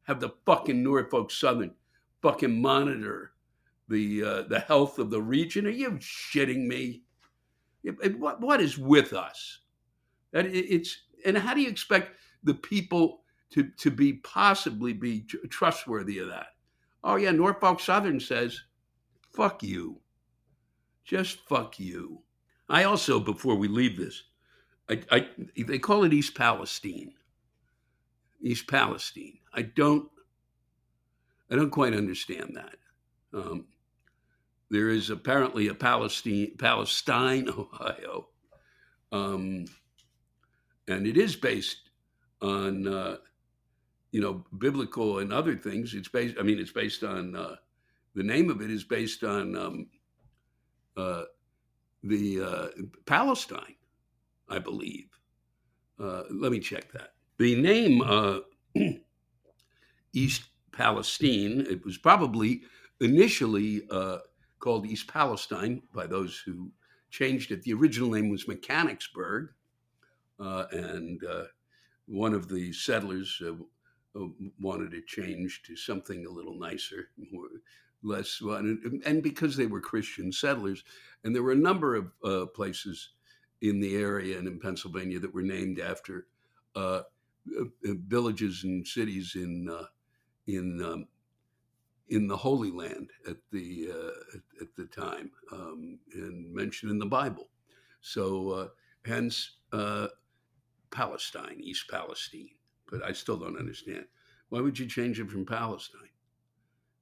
Have 0.08 0.20
the 0.20 0.34
fucking 0.46 0.82
Norfolk 0.84 1.30
Southern 1.30 1.76
fucking 2.24 2.60
monitor 2.60 3.34
the 3.90 4.24
uh, 4.24 4.42
the 4.44 4.60
health 4.60 4.98
of 4.98 5.12
the 5.12 5.22
region? 5.22 5.68
Are 5.68 5.70
you 5.70 5.92
shitting 5.92 6.66
me? 6.66 7.04
What 8.18 8.42
what 8.42 8.60
is 8.60 8.80
with 8.80 9.14
us? 9.14 9.60
That 10.32 10.48
it's 10.48 10.98
and 11.26 11.38
how 11.38 11.54
do 11.54 11.62
you 11.62 11.70
expect 11.70 12.18
the 12.44 12.56
people 12.56 13.23
to, 13.54 13.64
to 13.78 13.92
be 13.92 14.14
possibly 14.14 14.94
be 14.94 15.28
trustworthy 15.50 16.18
of 16.20 16.28
that. 16.30 16.48
Oh 17.04 17.16
yeah, 17.18 17.32
Norfolk 17.32 17.80
Southern 17.80 18.20
says, 18.20 18.60
fuck 19.32 19.62
you. 19.62 20.00
Just 21.06 21.40
fuck 21.48 21.80
you. 21.80 22.22
I 22.70 22.86
also, 22.86 23.20
before 23.20 23.56
we 23.56 23.68
leave 23.68 23.98
this, 23.98 24.24
I, 24.90 25.02
I, 25.12 25.28
they 25.56 25.78
call 25.78 26.04
it 26.04 26.14
East 26.14 26.34
Palestine. 26.34 27.14
East 28.42 28.68
Palestine. 28.68 29.38
I 29.54 29.64
don't, 29.64 30.10
I 31.52 31.56
don't 31.56 31.70
quite 31.70 31.94
understand 31.94 32.56
that. 32.56 32.76
Um, 33.38 33.66
there 34.72 34.90
is 34.90 35.12
apparently 35.12 35.68
a 35.68 35.76
Palestine, 35.76 36.56
Palestine, 36.58 37.50
Ohio, 37.58 38.30
Um, 39.12 39.66
and 40.88 41.06
it 41.06 41.18
is 41.18 41.36
based 41.36 41.90
on, 42.42 42.88
uh, 42.88 43.18
you 44.14 44.22
know, 44.22 44.46
biblical 44.60 45.20
and 45.20 45.34
other 45.34 45.58
things. 45.58 45.96
It's 45.96 46.08
based, 46.08 46.36
I 46.40 46.44
mean, 46.44 46.60
it's 46.60 46.72
based 46.72 47.04
on, 47.04 47.36
uh, 47.36 47.56
the 48.14 48.22
name 48.22 48.52
of 48.52 48.62
it 48.62 48.70
is 48.70 48.84
based 48.84 49.24
on 49.24 49.58
um, 49.58 49.88
uh, 50.96 51.24
the 52.04 52.42
uh, 52.42 52.68
Palestine, 53.08 53.76
I 54.48 54.60
believe. 54.60 55.08
Uh, 56.00 56.24
let 56.30 56.52
me 56.52 56.60
check 56.60 56.92
that. 56.92 57.16
The 57.40 57.60
name 57.60 58.02
uh, 58.02 58.42
East 60.14 60.44
Palestine, 60.72 61.66
it 61.68 61.84
was 61.84 61.98
probably 61.98 62.62
initially 63.02 63.88
uh, 63.90 64.20
called 64.60 64.86
East 64.86 65.08
Palestine 65.08 65.82
by 65.92 66.06
those 66.06 66.38
who 66.46 66.72
changed 67.10 67.52
it. 67.52 67.64
The 67.64 67.74
original 67.74 68.12
name 68.12 68.30
was 68.30 68.48
Mechanicsburg, 68.48 69.50
and 70.38 71.20
one 72.06 72.34
of 72.34 72.50
the 72.50 72.74
settlers 72.74 73.42
uh, 73.46 73.54
wanted 74.60 74.94
it 74.94 75.08
changed 75.08 75.66
to 75.66 75.76
something 75.76 76.26
a 76.26 76.30
little 76.30 76.58
nicer, 76.58 77.10
more, 77.32 77.48
less, 78.04 78.42
and 78.42 79.24
because 79.24 79.56
they 79.56 79.66
were 79.66 79.82
Christian 79.82 80.32
settlers, 80.32 80.84
and 81.24 81.34
there 81.34 81.44
were 81.44 81.52
a 81.52 81.56
number 81.56 81.96
of 81.96 82.12
uh, 82.24 82.46
places 82.48 83.10
in 83.62 83.80
the 83.80 83.96
area 83.96 84.38
and 84.38 84.48
in 84.48 84.60
Pennsylvania 84.60 85.20
that 85.20 85.34
were 85.34 85.42
named 85.42 85.80
after 85.80 86.28
uh, 86.76 87.02
villages 87.84 88.64
and 88.64 88.86
cities 88.88 89.34
in 89.36 89.70
in 90.48 90.84
um, 90.84 91.08
in 92.10 92.28
the 92.28 92.38
Holy 92.38 92.72
Land 92.72 93.10
at 93.28 93.38
the 93.52 93.90
uh, 93.92 94.36
at, 94.36 94.62
at, 94.62 94.76
the 94.76 94.86
time 94.86 95.32
um, 95.52 96.00
and 96.14 96.54
mentioned 96.54 96.92
in 96.92 97.00
the 97.00 97.06
Bible. 97.06 97.48
So 98.02 98.50
uh, 98.50 98.68
hence 99.06 99.58
uh, 99.72 100.08
Palestine, 100.92 101.60
East 101.60 101.90
Palestine. 101.90 102.50
But 102.94 103.04
I 103.04 103.12
still 103.12 103.38
don't 103.38 103.58
understand 103.58 104.06
why 104.50 104.62
would 104.62 104.78
you 104.78 104.86
change 104.86 105.20
it 105.20 105.32
from 105.32 105.48
Palestine. 105.48 106.02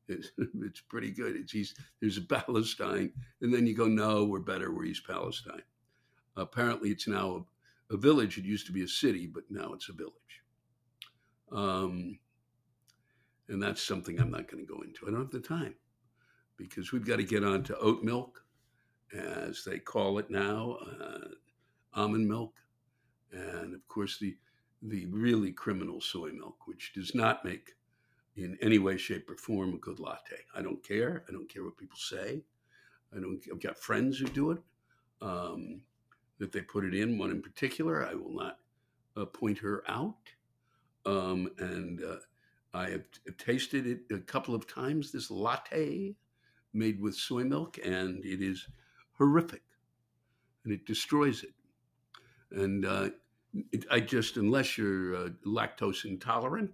It's, 0.08 0.32
it's 0.62 0.80
pretty 0.80 1.12
good. 1.12 1.36
It's 1.36 1.54
East. 1.54 1.80
There's 2.00 2.18
a 2.18 2.22
Palestine, 2.22 3.12
and 3.42 3.54
then 3.54 3.68
you 3.68 3.76
go, 3.76 3.88
no, 3.88 4.24
we're 4.24 4.40
better. 4.40 4.74
We're 4.74 4.86
East 4.86 5.06
Palestine. 5.06 5.64
Apparently, 6.38 6.92
it's 6.92 7.10
now 7.10 7.46
a, 7.92 7.96
a 7.96 7.98
village. 7.98 8.38
It 8.38 8.46
used 8.46 8.68
to 8.68 8.72
be 8.72 8.84
a 8.84 8.88
city, 8.88 9.28
but 9.28 9.44
now 9.50 9.74
it's 9.74 9.90
a 9.90 9.94
village. 9.94 10.14
Um, 11.52 12.18
and 13.50 13.62
that's 13.62 13.84
something 13.84 14.18
I'm 14.18 14.32
not 14.32 14.50
going 14.50 14.66
to 14.66 14.74
go 14.74 14.82
into. 14.84 15.06
I 15.06 15.12
don't 15.12 15.20
have 15.20 15.32
the 15.32 15.46
time 15.46 15.76
because 16.56 16.94
we've 16.94 17.06
got 17.06 17.18
to 17.18 17.24
get 17.24 17.44
on 17.44 17.64
to 17.64 17.78
oat 17.80 18.02
milk, 18.02 18.46
as 19.14 19.66
they 19.66 19.78
call 19.78 20.20
it 20.20 20.30
now, 20.30 20.78
uh, 21.04 21.28
almond 21.96 22.30
milk, 22.30 22.54
and 23.34 23.76
of 23.76 23.86
course 23.90 24.18
the 24.20 24.38
the 24.82 25.06
really 25.08 25.52
criminal 25.52 26.02
soy 26.02 26.32
milk, 26.32 26.66
which 26.66 26.94
does 26.94 27.14
not 27.14 27.46
make 27.46 27.74
in 28.36 28.58
any 28.62 28.80
way, 28.80 28.98
shape, 28.98 29.30
or 29.30 29.36
form 29.36 29.74
a 29.74 29.78
good 29.78 30.00
latte. 30.00 30.38
I 30.56 30.62
don't 30.62 30.84
care. 30.84 31.24
I 31.28 31.32
don't 31.32 31.50
care 31.50 31.64
what 31.64 31.78
people 31.78 31.98
say. 31.98 32.44
I 33.16 33.20
don't. 33.20 33.42
I've 33.52 33.62
got 33.62 33.78
friends 33.78 34.18
who 34.18 34.28
do 34.28 34.52
it. 34.52 34.60
Um, 35.22 35.82
that 36.40 36.52
they 36.52 36.62
put 36.62 36.84
it 36.84 36.96
in. 36.96 37.20
One 37.20 37.30
in 37.30 37.42
particular, 37.42 38.06
I 38.06 38.16
will 38.16 38.34
not 38.34 38.58
uh, 39.16 39.26
point 39.26 39.60
her 39.60 39.84
out. 39.88 40.16
Um, 41.06 41.52
and 41.60 42.04
uh, 42.04 42.16
I 42.74 42.90
have 42.90 43.04
tasted 43.38 43.86
it 43.86 44.00
a 44.12 44.20
couple 44.20 44.56
of 44.56 44.68
times, 44.68 45.12
this 45.12 45.30
latte 45.30 46.16
made 46.74 47.00
with 47.00 47.16
soy 47.16 47.44
milk, 47.44 47.78
and 47.84 48.26
it 48.26 48.42
is 48.42 48.68
horrific 49.18 49.62
and 50.64 50.74
it 50.74 50.86
destroys 50.86 51.44
it. 51.44 51.54
And 52.52 52.86
uh, 52.86 53.10
I 53.90 54.00
just, 54.00 54.38
unless 54.38 54.78
you're 54.78 55.16
uh, 55.16 55.30
lactose 55.46 56.06
intolerant, 56.06 56.72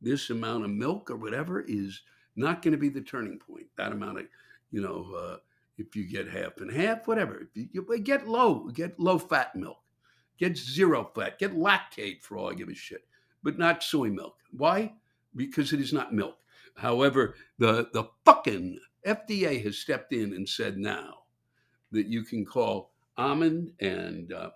this 0.00 0.30
amount 0.30 0.64
of 0.64 0.70
milk 0.70 1.10
or 1.10 1.16
whatever 1.16 1.60
is 1.60 2.02
not 2.36 2.62
going 2.62 2.72
to 2.72 2.78
be 2.78 2.88
the 2.88 3.00
turning 3.00 3.38
point. 3.38 3.66
That 3.76 3.92
amount 3.92 4.20
of, 4.20 4.26
you 4.70 4.80
know, 4.80 5.12
uh, 5.16 5.36
if 5.76 5.94
you 5.94 6.08
get 6.08 6.28
half 6.28 6.56
and 6.58 6.72
half, 6.72 7.06
whatever, 7.06 7.40
if 7.40 7.48
you, 7.54 7.68
you 7.72 7.98
get 8.00 8.28
low, 8.28 8.68
get 8.68 8.98
low 8.98 9.18
fat 9.18 9.54
milk, 9.54 9.78
get 10.38 10.56
zero 10.56 11.10
fat, 11.14 11.38
get 11.38 11.54
Lactaid 11.54 12.22
for 12.22 12.36
all 12.36 12.50
I 12.50 12.54
give 12.54 12.68
a 12.68 12.74
shit, 12.74 13.06
but 13.42 13.58
not 13.58 13.82
soy 13.82 14.08
milk. 14.08 14.36
Why? 14.50 14.92
because 15.36 15.72
it 15.72 15.80
is 15.80 15.92
not 15.92 16.12
milk. 16.12 16.36
However, 16.76 17.34
the, 17.58 17.88
the 17.92 18.04
fucking 18.24 18.78
FDA 19.06 19.62
has 19.64 19.78
stepped 19.78 20.12
in 20.12 20.34
and 20.34 20.48
said 20.48 20.76
now 20.76 21.20
that 21.92 22.06
you 22.06 22.22
can 22.24 22.44
call 22.44 22.92
almond 23.16 23.72
and 23.80 24.32
uh, 24.32 24.50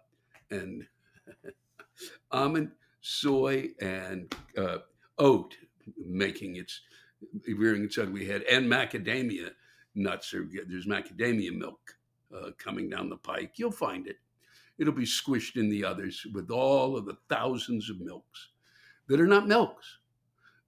and 0.51 0.87
almond, 2.31 2.71
soy, 3.01 3.71
and 3.81 4.35
uh, 4.57 4.79
oat 5.19 5.57
making 6.05 6.57
its 6.57 6.81
rearing 7.57 7.85
its 7.85 7.99
ugly 7.99 8.25
head, 8.25 8.43
and 8.51 8.71
macadamia 8.71 9.51
nuts. 9.95 10.35
Are, 10.35 10.47
there's 10.67 10.87
macadamia 10.87 11.57
milk 11.57 11.97
uh, 12.35 12.51
coming 12.59 12.89
down 12.89 13.09
the 13.09 13.17
pike. 13.17 13.53
You'll 13.57 13.71
find 13.71 14.07
it. 14.07 14.17
It'll 14.79 14.93
be 14.93 15.05
squished 15.05 15.57
in 15.57 15.69
the 15.69 15.85
others 15.85 16.27
with 16.33 16.51
all 16.51 16.97
of 16.97 17.07
the 17.07 17.19
thousands 17.29 17.91
of 17.91 18.01
milks 18.01 18.49
that 19.07 19.21
are 19.21 19.27
not 19.27 19.47
milks. 19.47 19.99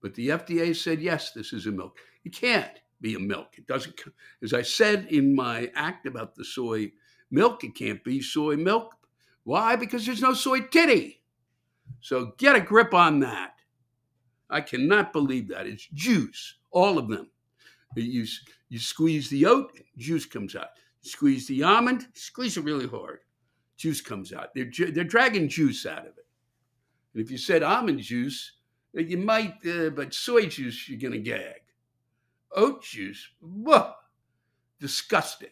But 0.03 0.15
the 0.15 0.29
FDA 0.29 0.77
said, 0.77 1.01
yes, 1.01 1.33
this 1.33 1.53
is 1.53 1.67
a 1.67 1.73
milk. 1.73 1.99
It 2.25 2.35
can't 2.35 2.79
be 3.01 3.15
a 3.15 3.19
milk. 3.19 3.55
It 3.57 3.67
doesn't, 3.67 3.99
as 4.43 4.53
I 4.53 4.63
said 4.63 5.07
in 5.11 5.35
my 5.35 5.71
act 5.75 6.07
about 6.07 6.35
the 6.35 6.45
soy 6.45 6.93
milk, 7.31 7.65
it 7.65 7.75
can't 7.75 8.05
be 8.05 8.21
soy 8.21 8.57
milk. 8.57 8.95
Why? 9.45 9.77
Because 9.77 10.05
there's 10.05 10.23
no 10.23 10.35
soy 10.35 10.61
titty. 10.61 11.23
So 12.01 12.33
get 12.39 12.57
a 12.57 12.61
grip 12.61 12.93
on 12.95 13.21
that. 13.21 13.53
I 14.51 14.61
cannot 14.61 15.13
believe 15.13 15.49
that. 15.49 15.67
It's 15.67 15.87
juice, 15.93 16.57
all 16.71 16.99
of 16.99 17.09
them. 17.09 17.31
You, 17.97 18.27
you 18.69 18.79
squeeze 18.79 19.31
the 19.31 19.47
oat, 19.47 19.73
juice 19.97 20.27
comes 20.27 20.57
out. 20.57 20.69
You 21.03 21.11
squeeze 21.11 21.47
the 21.47 21.63
almond, 21.63 22.09
squeeze 22.15 22.57
it 22.57 22.65
really 22.65 22.89
hard, 22.89 23.21
juice 23.77 24.01
comes 24.01 24.33
out. 24.33 24.55
They're, 24.55 24.71
they're 24.91 25.05
dragging 25.05 25.49
juice 25.49 25.87
out 25.87 26.01
of 26.01 26.17
it. 26.19 26.27
And 27.15 27.23
if 27.23 27.31
you 27.31 27.39
said 27.39 27.63
almond 27.63 28.01
juice, 28.01 28.53
you 28.93 29.19
might, 29.19 29.55
uh, 29.67 29.91
but 29.91 30.15
soy 30.15 30.47
juice, 30.47 30.89
you're 30.89 30.99
going 30.99 31.13
to 31.13 31.19
gag. 31.19 31.63
Oat 32.57 32.83
juice, 32.83 33.29
whoa, 33.41 33.93
disgusting. 34.81 35.49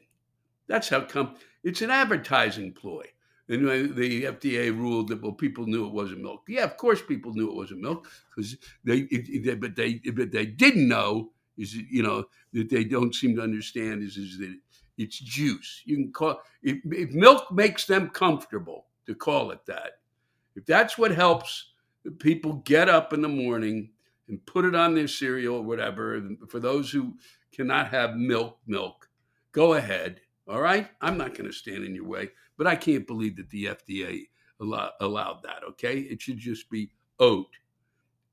That's 0.69 0.89
how 0.89 1.01
come 1.03 1.35
it's 1.65 1.83
an 1.83 1.91
advertising 1.91 2.73
ploy. 2.73 3.05
And 3.53 3.95
the 3.95 4.25
FDA 4.25 4.77
ruled 4.77 5.09
that 5.09 5.23
well, 5.23 5.33
people 5.33 5.67
knew 5.67 5.87
it 5.87 5.93
wasn't 5.93 6.23
milk. 6.23 6.43
Yeah, 6.49 6.65
of 6.65 6.77
course, 6.77 7.03
people 7.03 7.33
knew 7.35 7.51
it 7.51 7.57
wasn't 7.57 7.81
milk 7.81 8.09
because 8.35 8.57
they, 8.85 9.07
it, 9.11 9.61
but 9.61 9.77
they, 9.77 9.95
but 9.95 10.33
they 10.33 10.47
didn't 10.47 10.89
know 10.89 11.33
is 11.59 11.75
you 11.75 12.03
know 12.03 12.25
that 12.55 12.71
they 12.71 12.85
don't 12.85 13.15
seem 13.15 13.37
to 13.37 13.43
understand 13.43 14.03
is 14.03 14.17
is 14.17 14.39
that 14.39 14.57
it's 14.97 15.19
juice. 15.19 15.83
You 15.85 15.97
can 15.97 16.13
call 16.13 16.41
if, 16.63 16.79
if 16.87 17.11
milk 17.11 17.53
makes 17.53 17.87
them 17.87 18.09
comfortable 18.09 18.87
to 19.07 19.15
call 19.15 19.51
it 19.51 19.65
that. 19.67 19.99
If 20.57 20.67
that's 20.67 20.97
what 20.97 21.11
helps 21.11 21.73
people 22.19 22.55
get 22.65 22.89
up 22.89 23.13
in 23.13 23.23
the 23.23 23.29
morning 23.29 23.91
and 24.29 24.45
put 24.47 24.65
it 24.65 24.75
on 24.75 24.95
their 24.95 25.09
cereal 25.09 25.57
or 25.57 25.63
whatever. 25.63 26.21
For 26.49 26.61
those 26.61 26.91
who 26.91 27.15
cannot 27.55 27.89
have 27.89 28.17
milk, 28.17 28.59
milk, 28.67 29.09
go 29.53 29.75
ahead. 29.75 30.21
All 30.49 30.61
right. 30.61 30.89
I'm 31.01 31.17
not 31.17 31.35
going 31.35 31.49
to 31.49 31.57
stand 31.57 31.85
in 31.85 31.95
your 31.95 32.07
way, 32.07 32.31
but 32.63 32.71
I 32.71 32.77
can't 32.77 33.09
believe 33.09 33.35
that 33.39 33.51
the 33.51 33.65
FDA 33.65 34.29
allow, 34.61 34.93
allowed 35.01 35.43
that. 35.43 35.65
Okay. 35.71 35.99
It 35.99 36.23
should 36.23 36.39
just 36.39 36.71
be 36.71 36.93
oat, 37.19 37.49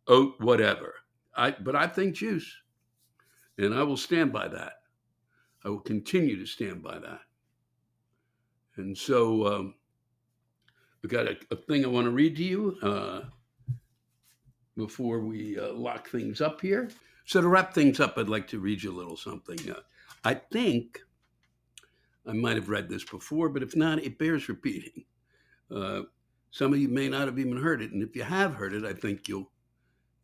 oat, 0.08 0.36
whatever. 0.38 0.94
I, 1.36 1.50
but 1.50 1.76
I 1.76 1.88
think 1.88 2.14
juice. 2.14 2.56
And 3.58 3.74
I 3.74 3.82
will 3.82 3.98
stand 3.98 4.32
by 4.32 4.48
that. 4.48 4.74
I 5.66 5.70
will 5.70 5.80
continue 5.80 6.38
to 6.38 6.46
stand 6.46 6.84
by 6.84 7.00
that. 7.00 7.22
And 8.76 8.96
so 8.96 9.48
um, 9.48 9.74
I've 11.04 11.10
got 11.10 11.26
a, 11.26 11.36
a 11.50 11.56
thing 11.56 11.84
I 11.84 11.88
want 11.88 12.06
to 12.06 12.12
read 12.12 12.36
to 12.36 12.44
you. 12.44 12.78
Uh, 12.84 13.22
before 14.78 15.22
we 15.22 15.60
uh, 15.60 15.74
lock 15.74 16.08
things 16.08 16.40
up 16.40 16.62
here. 16.62 16.92
So, 17.26 17.42
to 17.42 17.48
wrap 17.48 17.74
things 17.74 18.00
up, 18.00 18.14
I'd 18.16 18.30
like 18.30 18.48
to 18.50 18.60
read 18.60 18.84
you 18.84 18.92
a 18.92 18.96
little 18.96 19.18
something. 19.18 19.58
Uh, 19.72 19.80
I 20.24 20.36
think 20.36 21.00
I 22.30 22.34
might 22.34 22.56
have 22.56 22.70
read 22.70 22.90
this 22.90 23.04
before, 23.04 23.50
but 23.50 23.64
if 23.64 23.76
not, 23.76 24.04
it 24.04 24.18
bears 24.18 24.50
repeating. 24.50 25.06
Uh, 25.74 26.02
some 26.52 26.74
of 26.74 26.80
you 26.80 26.88
may 26.88 27.10
not 27.10 27.28
have 27.28 27.40
even 27.40 27.58
heard 27.58 27.82
it, 27.82 27.92
and 27.92 28.04
if 28.04 28.16
you 28.16 28.24
have 28.24 28.56
heard 28.56 28.74
it, 28.74 28.86
I 28.86 28.94
think 28.94 29.28
you'll 29.28 29.52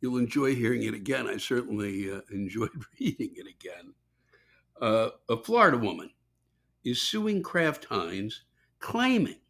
you'll 0.00 0.18
enjoy 0.18 0.54
hearing 0.54 0.82
it 0.82 0.94
again. 0.94 1.26
I 1.26 1.38
certainly 1.38 2.10
uh, 2.10 2.20
enjoyed 2.30 2.70
reading 3.00 3.34
it 3.36 3.46
again. 3.46 3.94
Uh, 4.80 5.10
a 5.28 5.36
Florida 5.36 5.78
woman 5.78 6.10
is 6.84 7.00
suing 7.00 7.42
Kraft 7.42 7.86
Heinz, 7.86 8.44
claiming 8.78 9.40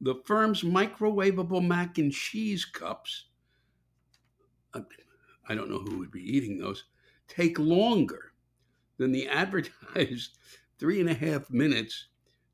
the 0.00 0.16
firm's 0.24 0.62
microwavable 0.62 1.66
mac 1.66 1.98
and 1.98 2.12
cheese 2.12 2.64
cups 2.64 3.26
I 5.48 5.54
don't 5.54 5.70
know 5.70 5.78
who 5.78 5.98
would 5.98 6.10
be 6.10 6.22
eating 6.22 6.58
those, 6.58 6.84
take 7.28 7.58
longer 7.58 8.32
than 8.98 9.12
the 9.12 9.28
advertised 9.28 10.38
three 10.78 11.00
and 11.00 11.08
a 11.08 11.14
half 11.14 11.50
minutes 11.50 12.08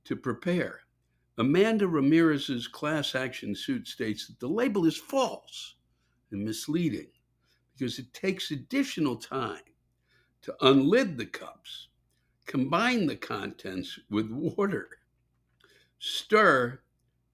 to 0.05 0.17
prepare. 0.17 0.81
Amanda 1.39 1.89
Ramirez's 1.89 2.69
class 2.69 3.15
action 3.15 3.55
suit 3.55 3.89
states 3.89 4.27
that 4.27 4.39
the 4.39 4.49
label 4.49 4.85
is 4.85 4.97
false 4.97 5.75
and 6.31 6.45
misleading 6.45 7.09
because 7.73 7.99
it 7.99 8.13
takes 8.13 8.51
additional 8.51 9.17
time 9.17 9.63
to 10.43 10.55
unlid 10.61 11.17
the 11.17 11.27
cups, 11.27 11.89
combine 12.47 13.07
the 13.07 13.17
contents 13.17 13.99
with 14.11 14.31
water, 14.31 14.89
stir, 15.99 16.81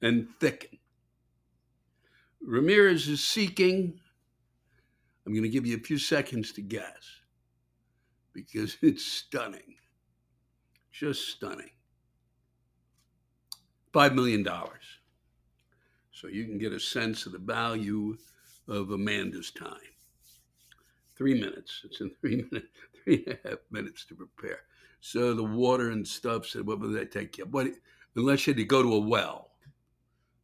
and 0.02 0.28
thicken. 0.40 0.78
Ramirez 2.40 3.08
is 3.08 3.26
seeking, 3.26 3.98
I'm 5.26 5.32
going 5.32 5.42
to 5.42 5.48
give 5.48 5.66
you 5.66 5.76
a 5.76 5.80
few 5.80 5.98
seconds 5.98 6.52
to 6.52 6.62
guess 6.62 7.20
because 8.32 8.76
it's 8.80 9.04
stunning. 9.04 9.74
Just 10.98 11.28
stunning. 11.28 11.70
$5 13.94 14.14
million. 14.14 14.44
So 16.10 16.26
you 16.26 16.44
can 16.44 16.58
get 16.58 16.72
a 16.72 16.80
sense 16.80 17.24
of 17.24 17.30
the 17.30 17.38
value 17.38 18.16
of 18.66 18.90
Amanda's 18.90 19.52
time. 19.52 19.78
Three 21.16 21.34
minutes. 21.34 21.82
It's 21.84 22.00
in 22.00 22.10
three 22.20 22.44
minutes, 22.50 22.66
three 23.04 23.24
and 23.28 23.38
a 23.44 23.48
half 23.48 23.58
minutes 23.70 24.06
to 24.06 24.16
prepare. 24.16 24.62
So 25.00 25.34
the 25.34 25.44
water 25.44 25.90
and 25.90 26.06
stuff 26.06 26.46
said, 26.46 26.66
what 26.66 26.80
would 26.80 26.94
that 26.94 27.12
take 27.12 27.38
you? 27.38 27.44
What, 27.44 27.68
unless 28.16 28.44
you 28.48 28.52
had 28.54 28.58
to 28.58 28.64
go 28.64 28.82
to 28.82 28.94
a 28.94 28.98
well, 28.98 29.52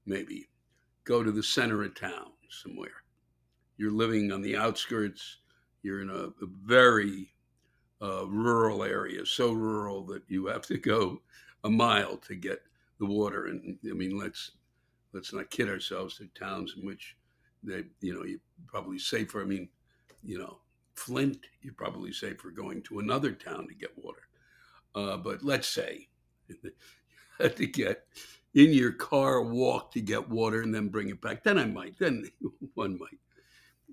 maybe 0.06 0.48
go 1.02 1.24
to 1.24 1.32
the 1.32 1.42
center 1.42 1.82
of 1.82 1.96
town 1.96 2.30
somewhere. 2.48 3.02
You're 3.76 3.90
living 3.90 4.30
on 4.30 4.40
the 4.40 4.56
outskirts. 4.56 5.38
You're 5.82 6.00
in 6.00 6.10
a, 6.10 6.26
a 6.44 6.46
very 6.64 7.33
uh, 8.04 8.26
rural 8.26 8.84
area, 8.84 9.24
so 9.24 9.52
rural 9.52 10.04
that 10.04 10.22
you 10.28 10.46
have 10.46 10.66
to 10.66 10.76
go 10.76 11.22
a 11.64 11.70
mile 11.70 12.18
to 12.18 12.34
get 12.34 12.62
the 12.98 13.06
water. 13.06 13.46
And 13.46 13.78
I 13.88 13.94
mean, 13.94 14.18
let's 14.18 14.52
let's 15.12 15.32
not 15.32 15.50
kid 15.50 15.68
ourselves. 15.68 16.18
There 16.18 16.26
are 16.26 16.38
towns 16.48 16.74
in 16.78 16.86
which 16.86 17.16
they, 17.62 17.84
you 18.00 18.14
know, 18.14 18.24
you're 18.24 18.40
probably 18.66 18.98
safer. 18.98 19.40
I 19.40 19.44
mean, 19.44 19.68
you 20.22 20.38
know, 20.38 20.58
Flint, 20.96 21.46
you're 21.62 21.74
probably 21.74 22.12
safer 22.12 22.50
going 22.50 22.82
to 22.82 22.98
another 22.98 23.32
town 23.32 23.66
to 23.68 23.74
get 23.74 23.96
water. 23.96 24.28
Uh, 24.94 25.16
but 25.16 25.42
let's 25.42 25.68
say 25.68 26.08
you 26.48 26.70
had 27.40 27.56
to 27.56 27.66
get 27.66 28.06
in 28.54 28.72
your 28.72 28.92
car, 28.92 29.42
walk 29.42 29.92
to 29.92 30.00
get 30.00 30.28
water, 30.28 30.62
and 30.62 30.74
then 30.74 30.88
bring 30.88 31.08
it 31.08 31.20
back. 31.20 31.42
Then 31.42 31.58
I 31.58 31.64
might. 31.64 31.98
Then 31.98 32.28
one 32.74 32.98
might, 32.98 33.18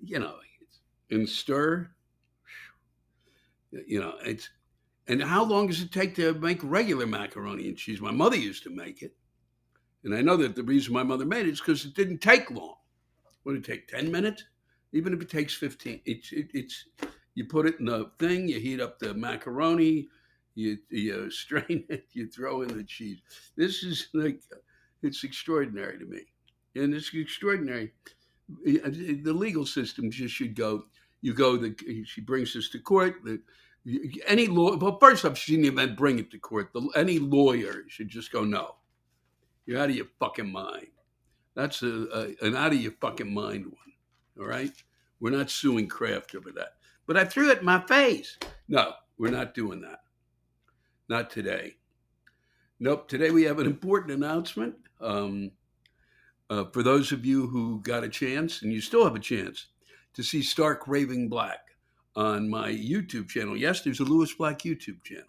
you 0.02 0.18
know, 0.18 0.36
and 1.10 1.26
stir. 1.26 1.90
You 3.86 4.00
know, 4.00 4.14
it's 4.24 4.50
and 5.08 5.22
how 5.22 5.44
long 5.44 5.66
does 5.66 5.80
it 5.80 5.92
take 5.92 6.14
to 6.16 6.34
make 6.34 6.60
regular 6.62 7.06
macaroni 7.06 7.68
and 7.68 7.76
cheese? 7.76 8.00
My 8.00 8.12
mother 8.12 8.36
used 8.36 8.62
to 8.64 8.70
make 8.70 9.02
it. 9.02 9.14
And 10.04 10.14
I 10.14 10.20
know 10.20 10.36
that 10.36 10.54
the 10.54 10.62
reason 10.62 10.92
my 10.92 11.02
mother 11.02 11.24
made 11.24 11.46
it 11.46 11.52
is 11.52 11.60
because 11.60 11.84
it 11.84 11.94
didn't 11.94 12.18
take 12.18 12.50
long. 12.50 12.76
Would 13.44 13.56
it 13.56 13.64
take 13.64 13.88
10 13.88 14.10
minutes? 14.10 14.44
Even 14.92 15.12
if 15.12 15.20
it 15.20 15.30
takes 15.30 15.54
15, 15.54 16.00
it's, 16.04 16.32
it, 16.32 16.48
it's, 16.52 16.86
you 17.34 17.46
put 17.46 17.66
it 17.66 17.78
in 17.80 17.86
the 17.86 18.10
thing, 18.18 18.48
you 18.48 18.60
heat 18.60 18.80
up 18.80 18.98
the 18.98 19.14
macaroni, 19.14 20.08
you, 20.54 20.78
you 20.90 21.30
strain 21.30 21.84
it, 21.88 22.06
you 22.12 22.28
throw 22.28 22.62
in 22.62 22.76
the 22.76 22.84
cheese. 22.84 23.18
This 23.56 23.82
is 23.82 24.08
like, 24.12 24.40
it's 25.02 25.24
extraordinary 25.24 25.98
to 25.98 26.04
me. 26.04 26.20
And 26.74 26.94
it's 26.94 27.10
extraordinary. 27.12 27.92
The 28.64 29.32
legal 29.32 29.66
system 29.66 30.10
just 30.10 30.34
should 30.34 30.54
go, 30.54 30.84
you 31.22 31.32
go, 31.32 31.56
the, 31.56 32.04
she 32.04 32.20
brings 32.20 32.52
this 32.52 32.68
to 32.70 32.78
court, 32.78 33.16
the, 33.24 33.40
any 34.26 34.46
law, 34.46 34.76
well, 34.76 34.98
first 35.00 35.24
off, 35.24 35.38
she 35.38 35.52
didn't 35.52 35.66
even 35.66 35.94
bring 35.94 36.18
it 36.18 36.30
to 36.30 36.38
court. 36.38 36.72
The, 36.72 36.88
any 36.94 37.18
lawyer 37.18 37.84
should 37.88 38.08
just 38.08 38.30
go, 38.30 38.44
no, 38.44 38.76
you're 39.66 39.80
out 39.80 39.90
of 39.90 39.96
your 39.96 40.06
fucking 40.20 40.50
mind. 40.50 40.88
That's 41.54 41.82
a, 41.82 42.34
a, 42.42 42.46
an 42.46 42.56
out 42.56 42.72
of 42.72 42.80
your 42.80 42.92
fucking 43.00 43.32
mind 43.32 43.66
one. 43.66 43.74
All 44.40 44.46
right, 44.46 44.72
we're 45.20 45.30
not 45.30 45.50
suing 45.50 45.88
Kraft 45.88 46.34
over 46.34 46.50
that. 46.52 46.74
But 47.06 47.16
I 47.16 47.24
threw 47.24 47.50
it 47.50 47.58
in 47.58 47.64
my 47.64 47.84
face. 47.86 48.38
No, 48.68 48.92
we're 49.18 49.30
not 49.30 49.54
doing 49.54 49.80
that. 49.82 50.00
Not 51.08 51.30
today. 51.30 51.76
Nope. 52.80 53.08
Today 53.08 53.30
we 53.30 53.42
have 53.44 53.58
an 53.58 53.66
important 53.66 54.12
announcement. 54.12 54.74
Um, 55.00 55.50
uh, 56.48 56.64
for 56.72 56.82
those 56.82 57.12
of 57.12 57.26
you 57.26 57.46
who 57.48 57.80
got 57.82 58.04
a 58.04 58.08
chance, 58.08 58.62
and 58.62 58.72
you 58.72 58.80
still 58.80 59.04
have 59.04 59.14
a 59.14 59.20
chance, 59.20 59.66
to 60.14 60.22
see 60.22 60.42
Stark 60.42 60.86
Raving 60.86 61.28
Black 61.28 61.60
on 62.14 62.48
my 62.48 62.70
YouTube 62.70 63.28
channel. 63.28 63.56
Yes, 63.56 63.80
there's 63.80 64.00
a 64.00 64.04
Lewis 64.04 64.34
Black 64.34 64.60
YouTube 64.60 65.02
channel. 65.02 65.24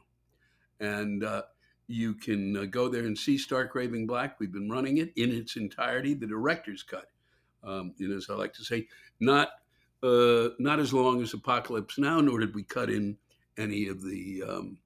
And 0.80 1.24
uh, 1.24 1.44
you 1.88 2.14
can 2.14 2.58
uh, 2.58 2.66
go 2.66 2.90
there 2.90 3.06
and 3.06 3.18
see 3.18 3.38
Stark 3.38 3.76
Raving 3.76 4.08
Black. 4.08 4.40
We've 4.40 4.52
been 4.52 4.70
running 4.70 4.98
it 4.98 5.14
in 5.16 5.32
its 5.32 5.56
entirety, 5.56 6.14
the 6.14 6.28
director's 6.28 6.84
cut. 6.84 7.08
Um, 7.64 7.94
and 8.00 8.14
as 8.14 8.30
I 8.30 8.34
like 8.34 8.54
to 8.54 8.64
say, 8.64 8.88
not 9.20 9.50
uh, 10.02 10.50
not 10.60 10.80
as 10.80 10.94
long 10.94 11.22
as 11.22 11.34
Apocalypse 11.34 11.98
Now, 11.98 12.20
nor 12.20 12.40
did 12.40 12.54
we 12.54 12.64
cut 12.64 12.90
in 12.90 13.18
any 13.58 13.88
of 13.88 14.02
the 14.02 14.44
um, 14.46 14.78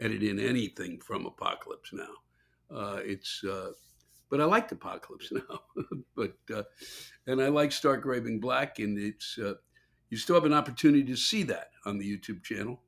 edit 0.00 0.22
in 0.24 0.40
anything 0.40 0.98
from 1.00 1.26
Apocalypse 1.26 1.92
Now. 1.92 2.76
Uh, 2.76 2.98
it's 3.04 3.44
uh, 3.44 3.70
but 4.30 4.40
I 4.40 4.44
liked 4.44 4.72
Apocalypse 4.72 5.32
Now, 5.32 5.60
but 6.16 6.36
uh, 6.54 6.62
and 7.26 7.40
I 7.40 7.48
like 7.48 7.72
Stark 7.72 8.04
Raving 8.04 8.40
Black, 8.40 8.78
and 8.78 8.98
it's 8.98 9.38
you 10.14 10.18
still 10.18 10.36
have 10.36 10.44
an 10.44 10.52
opportunity 10.52 11.02
to 11.04 11.16
see 11.16 11.42
that 11.42 11.70
on 11.86 11.98
the 11.98 12.04
YouTube 12.04 12.44
channel, 12.44 12.80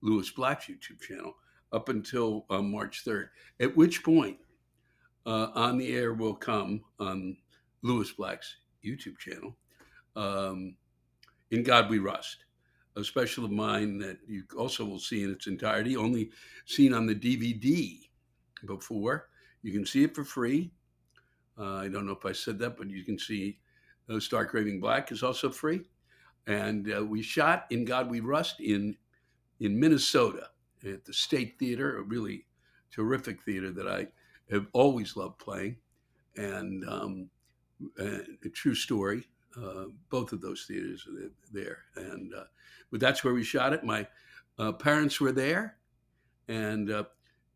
Lewis 0.00 0.30
Black's 0.30 0.66
YouTube 0.66 1.00
channel, 1.00 1.34
up 1.72 1.88
until 1.88 2.46
uh, 2.50 2.62
March 2.62 3.04
3rd. 3.04 3.30
At 3.58 3.76
which 3.76 4.04
point, 4.04 4.38
uh, 5.26 5.48
on 5.54 5.76
the 5.76 5.92
air 5.94 6.14
will 6.14 6.34
come 6.34 6.82
on 6.98 7.36
Lewis 7.82 8.12
Black's 8.12 8.58
YouTube 8.84 9.18
channel, 9.18 9.56
um, 10.14 10.76
In 11.50 11.62
God 11.62 11.90
We 11.90 11.98
Rust, 11.98 12.44
a 12.96 13.02
special 13.02 13.44
of 13.44 13.50
mine 13.50 13.98
that 13.98 14.18
you 14.26 14.44
also 14.56 14.84
will 14.84 14.98
see 14.98 15.24
in 15.24 15.32
its 15.32 15.46
entirety, 15.46 15.96
only 15.96 16.30
seen 16.66 16.94
on 16.94 17.06
the 17.06 17.14
DVD 17.14 17.98
before. 18.66 19.28
You 19.62 19.72
can 19.72 19.84
see 19.84 20.04
it 20.04 20.14
for 20.14 20.24
free. 20.24 20.70
Uh, 21.58 21.76
I 21.76 21.88
don't 21.88 22.06
know 22.06 22.12
if 22.12 22.24
I 22.24 22.32
said 22.32 22.58
that, 22.60 22.76
but 22.76 22.88
you 22.88 23.04
can 23.04 23.18
see 23.18 23.58
uh, 24.08 24.20
Stark 24.20 24.54
Raving 24.54 24.80
Black 24.80 25.10
is 25.12 25.22
also 25.22 25.50
free 25.50 25.82
and 26.48 26.90
uh, 26.96 27.04
we 27.04 27.22
shot 27.22 27.66
in 27.70 27.84
God 27.84 28.10
We 28.10 28.20
Rust 28.20 28.58
in 28.58 28.96
in 29.60 29.78
Minnesota 29.78 30.48
at 30.84 31.04
the 31.04 31.12
State 31.12 31.58
Theater, 31.58 31.98
a 31.98 32.02
really 32.02 32.46
terrific 32.90 33.42
theater 33.42 33.70
that 33.72 33.86
I 33.86 34.06
have 34.50 34.66
always 34.72 35.16
loved 35.16 35.38
playing, 35.38 35.76
and 36.36 36.88
um, 36.88 37.30
a, 37.98 38.20
a 38.44 38.48
true 38.48 38.74
story. 38.74 39.24
Uh, 39.56 39.86
both 40.08 40.32
of 40.32 40.40
those 40.40 40.64
theaters 40.66 41.06
are 41.06 41.30
there, 41.52 41.84
and 41.96 42.34
uh, 42.34 42.44
but 42.90 43.00
that's 43.00 43.22
where 43.22 43.34
we 43.34 43.44
shot 43.44 43.72
it. 43.72 43.84
My 43.84 44.06
uh, 44.58 44.72
parents 44.72 45.20
were 45.20 45.32
there, 45.32 45.76
and 46.48 46.90
uh, 46.90 47.04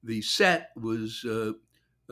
the 0.03 0.21
set 0.21 0.71
was 0.77 1.25
uh, 1.25 1.53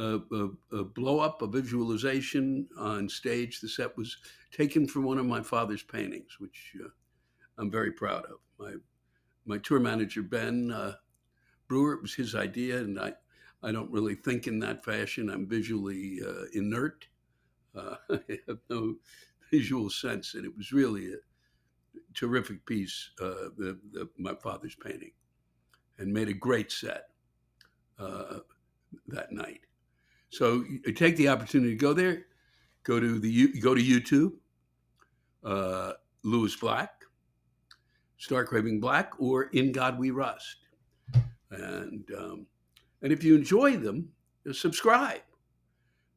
a, 0.01 0.49
a, 0.73 0.85
blow 0.85 1.21
up, 1.21 1.43
a 1.43 1.47
visualization 1.47 2.67
on 2.79 3.09
stage. 3.09 3.61
The 3.61 3.69
set 3.69 3.97
was 3.97 4.17
taken 4.51 4.87
from 4.87 5.05
one 5.05 5.19
of 5.19 5.27
my 5.27 5.43
father's 5.43 5.83
paintings, 5.83 6.39
which 6.39 6.75
uh, 6.83 6.89
I'm 7.59 7.71
very 7.71 7.93
proud 7.93 8.25
of. 8.25 8.39
My 8.59 8.75
my 9.47 9.59
tour 9.59 9.81
manager 9.81 10.23
Ben 10.23 10.71
uh, 10.71 10.95
Brewer, 11.69 11.95
it 11.95 12.03
was 12.03 12.15
his 12.15 12.35
idea, 12.35 12.79
and 12.79 12.99
I 12.99 13.13
I 13.63 13.73
don't 13.73 13.91
really 13.91 14.15
think 14.15 14.47
in 14.47 14.59
that 14.61 14.85
fashion. 14.85 15.29
I'm 15.29 15.47
visually 15.47 16.21
uh, 16.27 16.45
inert. 16.55 17.07
Uh, 17.75 17.97
I 18.11 18.39
have 18.49 18.59
no 18.69 18.97
visual 19.51 19.91
sense, 19.91 20.35
and 20.35 20.45
it 20.45 20.57
was 20.57 20.73
really 20.73 21.13
a 21.13 21.17
terrific 22.15 22.65
piece, 22.67 23.11
uh, 23.21 23.51
the, 23.57 23.79
the, 23.93 24.09
my 24.19 24.35
father's 24.35 24.77
painting, 24.77 25.13
and 25.99 26.13
made 26.13 26.29
a 26.29 26.35
great 26.35 26.73
set 26.73 27.09
uh, 27.99 28.39
that 29.09 29.33
night. 29.33 29.61
So 30.31 30.65
take 30.95 31.17
the 31.17 31.29
opportunity 31.29 31.73
to 31.73 31.77
go 31.77 31.93
there, 31.93 32.27
go 32.85 33.01
to 33.01 33.19
the 33.19 33.53
go 33.61 33.75
to 33.75 33.83
YouTube, 33.83 34.33
uh, 35.45 35.95
Lewis 36.23 36.55
Black, 36.55 37.05
Stark 38.17 38.53
Raving 38.53 38.81
Black, 38.81 39.13
or 39.19 39.45
In 39.45 39.73
God 39.73 39.99
We 39.99 40.13
Rust, 40.13 40.57
and 41.51 42.09
um, 42.17 42.47
and 43.03 43.13
if 43.13 43.25
you 43.25 43.35
enjoy 43.35 43.77
them, 43.77 44.09
subscribe, 44.53 45.23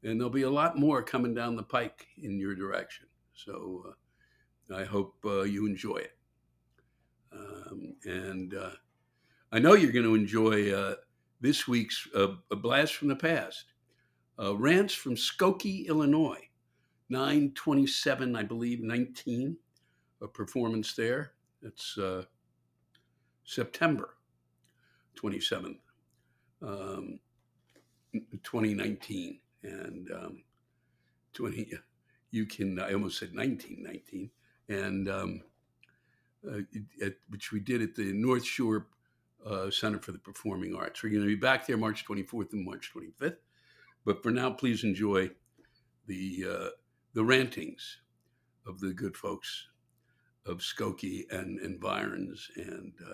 and 0.04 0.20
there'll 0.20 0.30
be 0.30 0.44
a 0.44 0.50
lot 0.50 0.78
more 0.78 1.02
coming 1.02 1.34
down 1.34 1.56
the 1.56 1.64
pike 1.64 2.06
in 2.22 2.38
your 2.38 2.54
direction. 2.54 3.08
So 3.34 3.96
uh, 4.70 4.76
I 4.76 4.84
hope 4.84 5.16
uh, 5.26 5.42
you 5.42 5.66
enjoy 5.66 5.98
it, 5.98 6.18
um, 7.32 7.96
and 8.06 8.54
uh, 8.54 8.72
I 9.52 9.58
know 9.58 9.74
you're 9.74 9.92
going 9.92 10.06
to 10.06 10.14
enjoy 10.14 10.72
uh, 10.72 10.96
this 11.42 11.68
week's 11.68 12.08
uh, 12.16 12.36
a 12.52 12.56
blast 12.56 12.94
from 12.94 13.08
the 13.08 13.16
past 13.16 13.73
uh, 14.40 14.56
Rants 14.56 14.94
from 14.94 15.16
Skokie, 15.16 15.88
Illinois, 15.88 16.50
927, 17.10 18.36
I 18.36 18.44
believe, 18.44 18.82
19, 18.82 19.58
a 20.22 20.28
performance 20.28 20.96
there. 20.96 21.34
It's 21.62 21.98
uh, 21.98 22.24
September 23.46 24.16
27th, 25.22 25.78
um, 26.62 27.20
2019. 28.44 29.40
and 29.64 30.12
um, 30.12 30.44
20, 31.34 31.72
you 32.32 32.46
can, 32.46 32.80
I 32.80 32.94
almost 32.94 33.20
said 33.20 33.36
1919, 33.36 34.30
and 34.70 35.10
um, 35.10 35.42
uh, 36.48 36.60
at, 37.04 37.14
which 37.30 37.52
we 37.52 37.60
did 37.60 37.82
at 37.82 37.96
the 37.96 38.12
North 38.14 38.46
Shore 38.46 38.88
uh, 39.46 39.70
Center 39.70 40.00
for 40.00 40.12
the 40.12 40.20
Performing 40.20 40.76
Arts. 40.76 41.04
We're 41.04 41.10
going 41.10 41.22
to 41.22 41.28
be 41.28 41.36
back 41.36 41.68
there 41.68 41.78
March 41.78 42.06
24th 42.06 42.54
and 42.54 42.66
March 42.66 42.92
25th. 42.96 43.38
But 44.06 44.22
for 44.22 44.32
now, 44.32 44.52
please 44.52 44.84
enjoy 44.84 45.32
the 46.08 46.46
uh, 46.50 46.70
the 47.14 47.24
rantings 47.24 48.00
of 48.68 48.80
the 48.80 48.94
good 48.94 49.16
folks 49.16 49.68
of 50.46 50.60
Skokie 50.60 51.24
and 51.32 51.60
environs, 51.60 52.50
and 52.56 52.94
uh, 53.10 53.14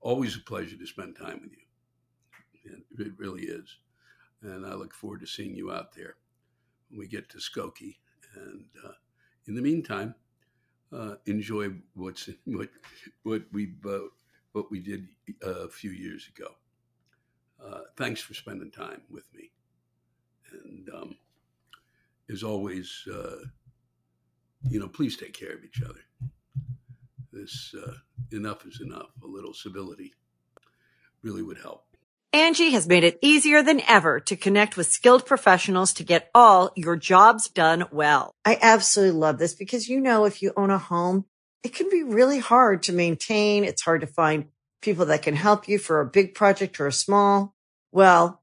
always 0.00 0.36
a 0.36 0.40
pleasure 0.40 0.76
to 0.76 0.86
spend 0.86 1.16
time 1.16 1.40
with 1.42 1.52
you. 1.52 2.76
It 2.98 3.12
really 3.18 3.42
is. 3.42 3.78
And 4.42 4.66
I 4.66 4.74
look 4.74 4.94
forward 4.94 5.20
to 5.20 5.26
seeing 5.26 5.54
you 5.54 5.72
out 5.72 5.94
there 5.94 6.16
when 6.88 7.00
we 7.00 7.06
get 7.08 7.28
to 7.30 7.38
Skokie. 7.38 7.96
And 8.34 8.66
uh, 8.84 8.92
in 9.46 9.54
the 9.54 9.62
meantime, 9.62 10.14
uh, 10.92 11.14
enjoy 11.26 11.70
what's 11.94 12.28
what 12.44 12.68
what 13.22 13.42
we 13.52 13.72
uh, 13.84 13.98
what 14.52 14.70
we 14.70 14.80
did 14.80 15.08
uh, 15.44 15.64
a 15.64 15.68
few 15.68 15.90
years 15.90 16.28
ago. 16.36 16.52
Thanks 17.96 18.20
for 18.20 18.34
spending 18.34 18.70
time 18.70 19.02
with 19.10 19.24
me, 19.34 19.50
and 20.52 20.88
um, 20.94 21.16
as 22.30 22.42
always, 22.42 23.06
uh, 23.12 23.36
you 24.68 24.80
know, 24.80 24.88
please 24.88 25.16
take 25.16 25.32
care 25.32 25.52
of 25.52 25.64
each 25.64 25.82
other. 25.82 26.00
This 27.32 27.74
uh, 27.74 27.92
enough 28.32 28.66
is 28.66 28.80
enough. 28.80 29.10
A 29.22 29.26
little 29.26 29.54
civility 29.54 30.14
really 31.22 31.42
would 31.42 31.58
help. 31.58 31.84
Angie 32.32 32.70
has 32.70 32.86
made 32.86 33.04
it 33.04 33.18
easier 33.22 33.62
than 33.62 33.80
ever 33.88 34.20
to 34.20 34.36
connect 34.36 34.76
with 34.76 34.88
skilled 34.88 35.24
professionals 35.24 35.94
to 35.94 36.04
get 36.04 36.30
all 36.34 36.70
your 36.76 36.96
jobs 36.96 37.48
done 37.48 37.84
well. 37.90 38.34
I 38.44 38.58
absolutely 38.60 39.18
love 39.18 39.38
this 39.38 39.54
because, 39.54 39.88
you 39.88 40.00
know, 40.00 40.24
if 40.24 40.42
you 40.42 40.52
own 40.56 40.70
a 40.70 40.78
home, 40.78 41.24
it 41.62 41.74
can 41.74 41.88
be 41.88 42.02
really 42.02 42.38
hard 42.38 42.82
to 42.84 42.92
maintain. 42.92 43.64
It's 43.64 43.82
hard 43.82 44.02
to 44.02 44.06
find 44.06 44.46
people 44.82 45.06
that 45.06 45.22
can 45.22 45.34
help 45.34 45.66
you 45.66 45.78
for 45.78 46.00
a 46.00 46.06
big 46.06 46.34
project 46.34 46.78
or 46.78 46.86
a 46.86 46.92
small. 46.92 47.54
Well, 47.90 48.42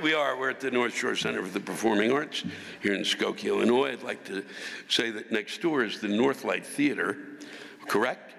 We 0.00 0.14
are. 0.14 0.38
We're 0.38 0.48
at 0.48 0.58
the 0.58 0.70
North 0.70 0.94
Shore 0.94 1.14
Center 1.14 1.42
for 1.42 1.50
the 1.50 1.60
Performing 1.60 2.12
Arts 2.12 2.44
here 2.80 2.94
in 2.94 3.02
Skokie, 3.02 3.48
Illinois. 3.48 3.92
I'd 3.92 4.02
like 4.02 4.24
to 4.24 4.42
say 4.88 5.10
that 5.10 5.30
next 5.30 5.60
door 5.60 5.84
is 5.84 6.00
the 6.00 6.08
Northlight 6.08 6.64
Theater, 6.64 7.18
correct? 7.88 8.32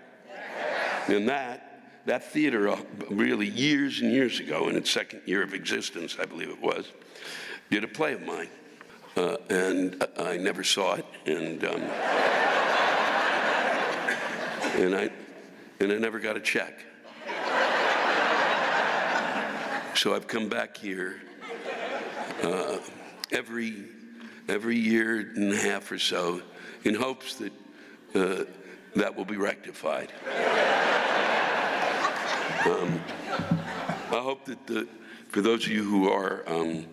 And 1.07 1.29
that, 1.29 1.83
that 2.05 2.23
theater, 2.31 2.69
uh, 2.69 2.79
really 3.11 3.47
years 3.47 4.01
and 4.01 4.11
years 4.11 4.39
ago, 4.39 4.67
in 4.67 4.75
its 4.75 4.89
second 4.89 5.21
year 5.25 5.43
of 5.43 5.53
existence, 5.53 6.17
I 6.19 6.25
believe 6.25 6.49
it 6.49 6.59
was, 6.59 6.91
did 7.69 7.83
a 7.83 7.87
play 7.87 8.13
of 8.13 8.23
mine. 8.23 8.49
Uh, 9.15 9.37
and 9.51 10.03
I 10.17 10.37
never 10.37 10.63
saw 10.63 10.95
it, 10.95 11.05
and 11.27 11.63
um, 11.65 11.75
and 14.81 14.95
I 14.95 15.11
and 15.79 15.91
I 15.91 15.97
never 15.99 16.19
got 16.19 16.35
a 16.35 16.41
check. 16.41 16.83
So 19.95 20.15
I've 20.15 20.27
come 20.27 20.49
back 20.49 20.75
here 20.75 21.21
uh, 22.41 22.77
every 23.31 23.85
every 24.49 24.77
year 24.77 25.19
and 25.35 25.53
a 25.53 25.57
half 25.57 25.91
or 25.91 25.99
so 25.99 26.41
in 26.83 26.95
hopes 26.95 27.35
that 27.35 27.53
uh, 28.15 28.43
that 28.95 29.15
will 29.15 29.25
be 29.25 29.37
rectified. 29.37 30.11
Um, 32.65 33.01
I 34.11 34.21
hope 34.21 34.45
that 34.45 34.65
the, 34.67 34.87
for 35.29 35.41
those 35.41 35.65
of 35.65 35.71
you 35.71 35.83
who 35.83 36.09
are 36.09 36.43
um, 36.47 36.85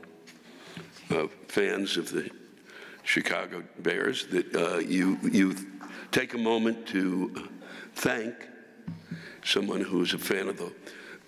uh, 1.10 1.26
fans 1.48 1.96
of 1.96 2.10
the 2.10 2.30
Chicago 3.04 3.62
Bears, 3.78 4.26
that 4.26 4.54
uh, 4.56 4.78
you 4.78 5.18
you 5.22 5.54
take 6.10 6.34
a 6.34 6.38
moment 6.38 6.86
to 6.88 7.48
thank 7.94 8.34
someone 9.44 9.80
who 9.80 10.02
is 10.02 10.14
a 10.14 10.18
fan 10.18 10.48
of 10.48 10.56
the 10.56 10.72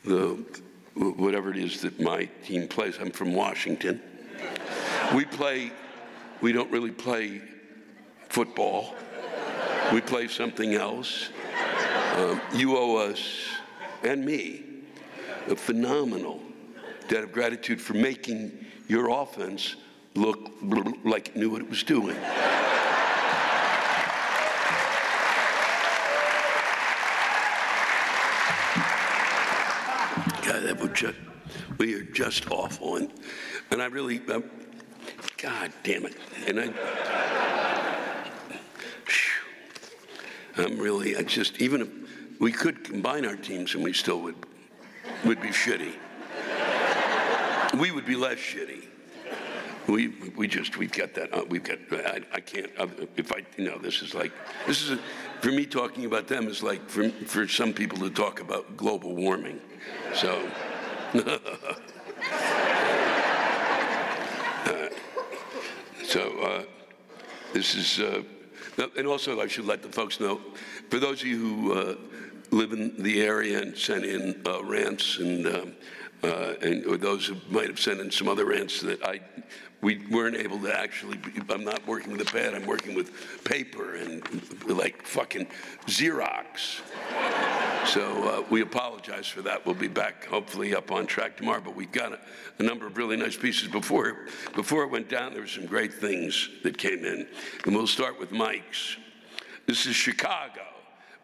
the 0.05 0.62
whatever 0.94 1.50
it 1.50 1.57
is 1.57 1.81
that 1.83 2.00
my 2.00 2.28
team 2.44 2.68
plays. 2.68 2.98
I'm 3.00 3.11
from 3.11 3.35
Washington. 3.35 4.00
We 5.14 5.24
play, 5.24 5.72
we 6.40 6.52
don't 6.52 6.70
really 6.70 6.90
play 6.90 7.42
football. 8.28 8.94
We 9.92 10.00
play 10.00 10.28
something 10.28 10.74
else. 10.74 11.28
Um, 12.16 12.40
you 12.55 12.76
owe 12.76 12.96
us 12.96 13.46
and 14.02 14.24
me 14.24 14.64
a 15.48 15.57
phenomenal 15.57 16.40
debt 17.09 17.24
of 17.24 17.33
gratitude 17.33 17.81
for 17.81 17.94
making 17.94 18.66
your 18.88 19.11
offense 19.11 19.76
look 20.14 20.50
like 21.05 21.28
it 21.28 21.37
knew 21.37 21.50
what 21.50 21.62
it 21.62 21.68
was 21.68 21.83
doing. 21.83 22.16
God, 30.44 30.64
that 30.64 30.78
would 30.81 30.82
we 31.78 31.94
are 31.94 32.02
just 32.02 32.50
awful. 32.50 32.96
And, 32.96 33.11
and 33.70 33.83
I 33.83 33.87
really, 33.87 34.20
um, 34.28 34.44
God 35.38 35.72
damn 35.83 36.07
it. 36.07 36.16
And 36.46 36.61
I, 36.61 36.72
I'm 40.57 40.78
really, 40.78 41.16
I 41.16 41.22
just, 41.22 41.61
even 41.61 41.81
if 41.81 41.88
we 42.40 42.52
could 42.52 42.85
combine 42.85 43.24
our 43.24 43.37
teams 43.37 43.74
and 43.74 43.83
we 43.83 43.92
still 43.92 44.20
would, 44.20 44.37
would 45.24 45.40
be 45.40 45.48
shitty. 45.48 45.94
We 47.78 47.90
would 47.90 48.05
be 48.05 48.16
less 48.16 48.38
shitty. 48.38 48.85
We, 49.88 50.09
we 50.37 50.46
just, 50.46 50.76
we've 50.76 50.92
got 50.92 51.14
that, 51.14 51.35
uh, 51.35 51.44
we've 51.48 51.64
got, 51.64 51.78
I, 51.90 52.20
I 52.33 52.40
can't, 52.40 52.70
uh, 52.78 52.87
if 53.16 53.33
I, 53.33 53.44
you 53.57 53.64
know, 53.64 53.78
this 53.78 54.00
is 54.00 54.14
like, 54.14 54.31
this 54.66 54.83
is, 54.83 54.92
a, 54.92 54.98
for 55.40 55.50
me 55.50 55.66
talking 55.66 56.05
about 56.05 56.28
them 56.28 56.46
is 56.46 56.62
like 56.62 56.88
for, 56.88 57.09
for 57.09 57.48
some 57.48 57.72
people 57.72 57.98
to 57.98 58.11
talk 58.11 58.40
about 58.40 58.76
global 58.76 59.16
warming. 59.16 59.61
So, 60.14 60.48
so 61.12 61.20
uh, 66.40 66.62
this 67.53 67.75
is, 67.75 68.01
uh, 68.01 68.22
and 68.96 69.07
also 69.07 69.38
I 69.38 69.46
should 69.46 69.66
let 69.66 69.83
the 69.83 69.90
folks 69.90 70.20
know, 70.20 70.40
for 70.88 70.98
those 70.98 71.20
of 71.20 71.27
you 71.27 71.38
who 71.38 71.75
uh, 71.75 71.96
live 72.51 72.72
in 72.72 73.03
the 73.03 73.22
area 73.22 73.61
and 73.61 73.77
sent 73.77 74.07
in 74.07 74.40
uh, 74.46 74.64
rants 74.64 75.18
and, 75.18 75.46
um, 75.46 75.75
uh, 76.22 76.55
and 76.62 76.87
or 76.87 76.96
those 76.96 77.27
who 77.27 77.37
might 77.51 77.68
have 77.68 77.79
sent 77.79 78.01
in 78.01 78.11
some 78.11 78.27
other 78.27 78.46
rants 78.46 78.81
that 78.81 79.05
I 79.05 79.20
we 79.83 79.98
weren't 80.11 80.37
able 80.37 80.59
to 80.61 80.75
actually. 80.75 81.18
I'm 81.51 81.64
not 81.64 81.87
working 81.87 82.12
with 82.12 82.22
a 82.22 82.33
pad. 82.33 82.55
I'm 82.55 82.66
working 82.66 82.94
with 82.94 83.44
paper 83.44 83.96
and 83.96 84.22
like 84.66 85.03
fucking 85.03 85.46
Xerox. 85.87 86.81
So 87.86 88.22
uh, 88.28 88.44
we 88.48 88.62
apologize 88.62 89.26
for 89.26 89.42
that. 89.42 89.66
We'll 89.66 89.74
be 89.74 89.88
back 89.88 90.24
hopefully 90.26 90.74
up 90.74 90.92
on 90.92 91.06
track 91.06 91.36
tomorrow. 91.36 91.60
But 91.60 91.74
we 91.74 91.86
got 91.86 92.12
a, 92.12 92.18
a, 92.58 92.62
number 92.62 92.86
of 92.86 92.96
really 92.96 93.16
nice 93.16 93.36
pieces 93.36 93.68
before 93.68 94.26
before 94.54 94.84
it 94.84 94.90
went 94.90 95.08
down. 95.08 95.32
There 95.32 95.42
were 95.42 95.48
some 95.48 95.66
great 95.66 95.92
things 95.92 96.48
that 96.62 96.78
came 96.78 97.04
in, 97.04 97.26
and 97.64 97.74
we'll 97.74 97.86
start 97.86 98.18
with 98.18 98.30
Mike's. 98.30 98.96
This 99.66 99.86
is 99.86 99.96
Chicago. 99.96 100.62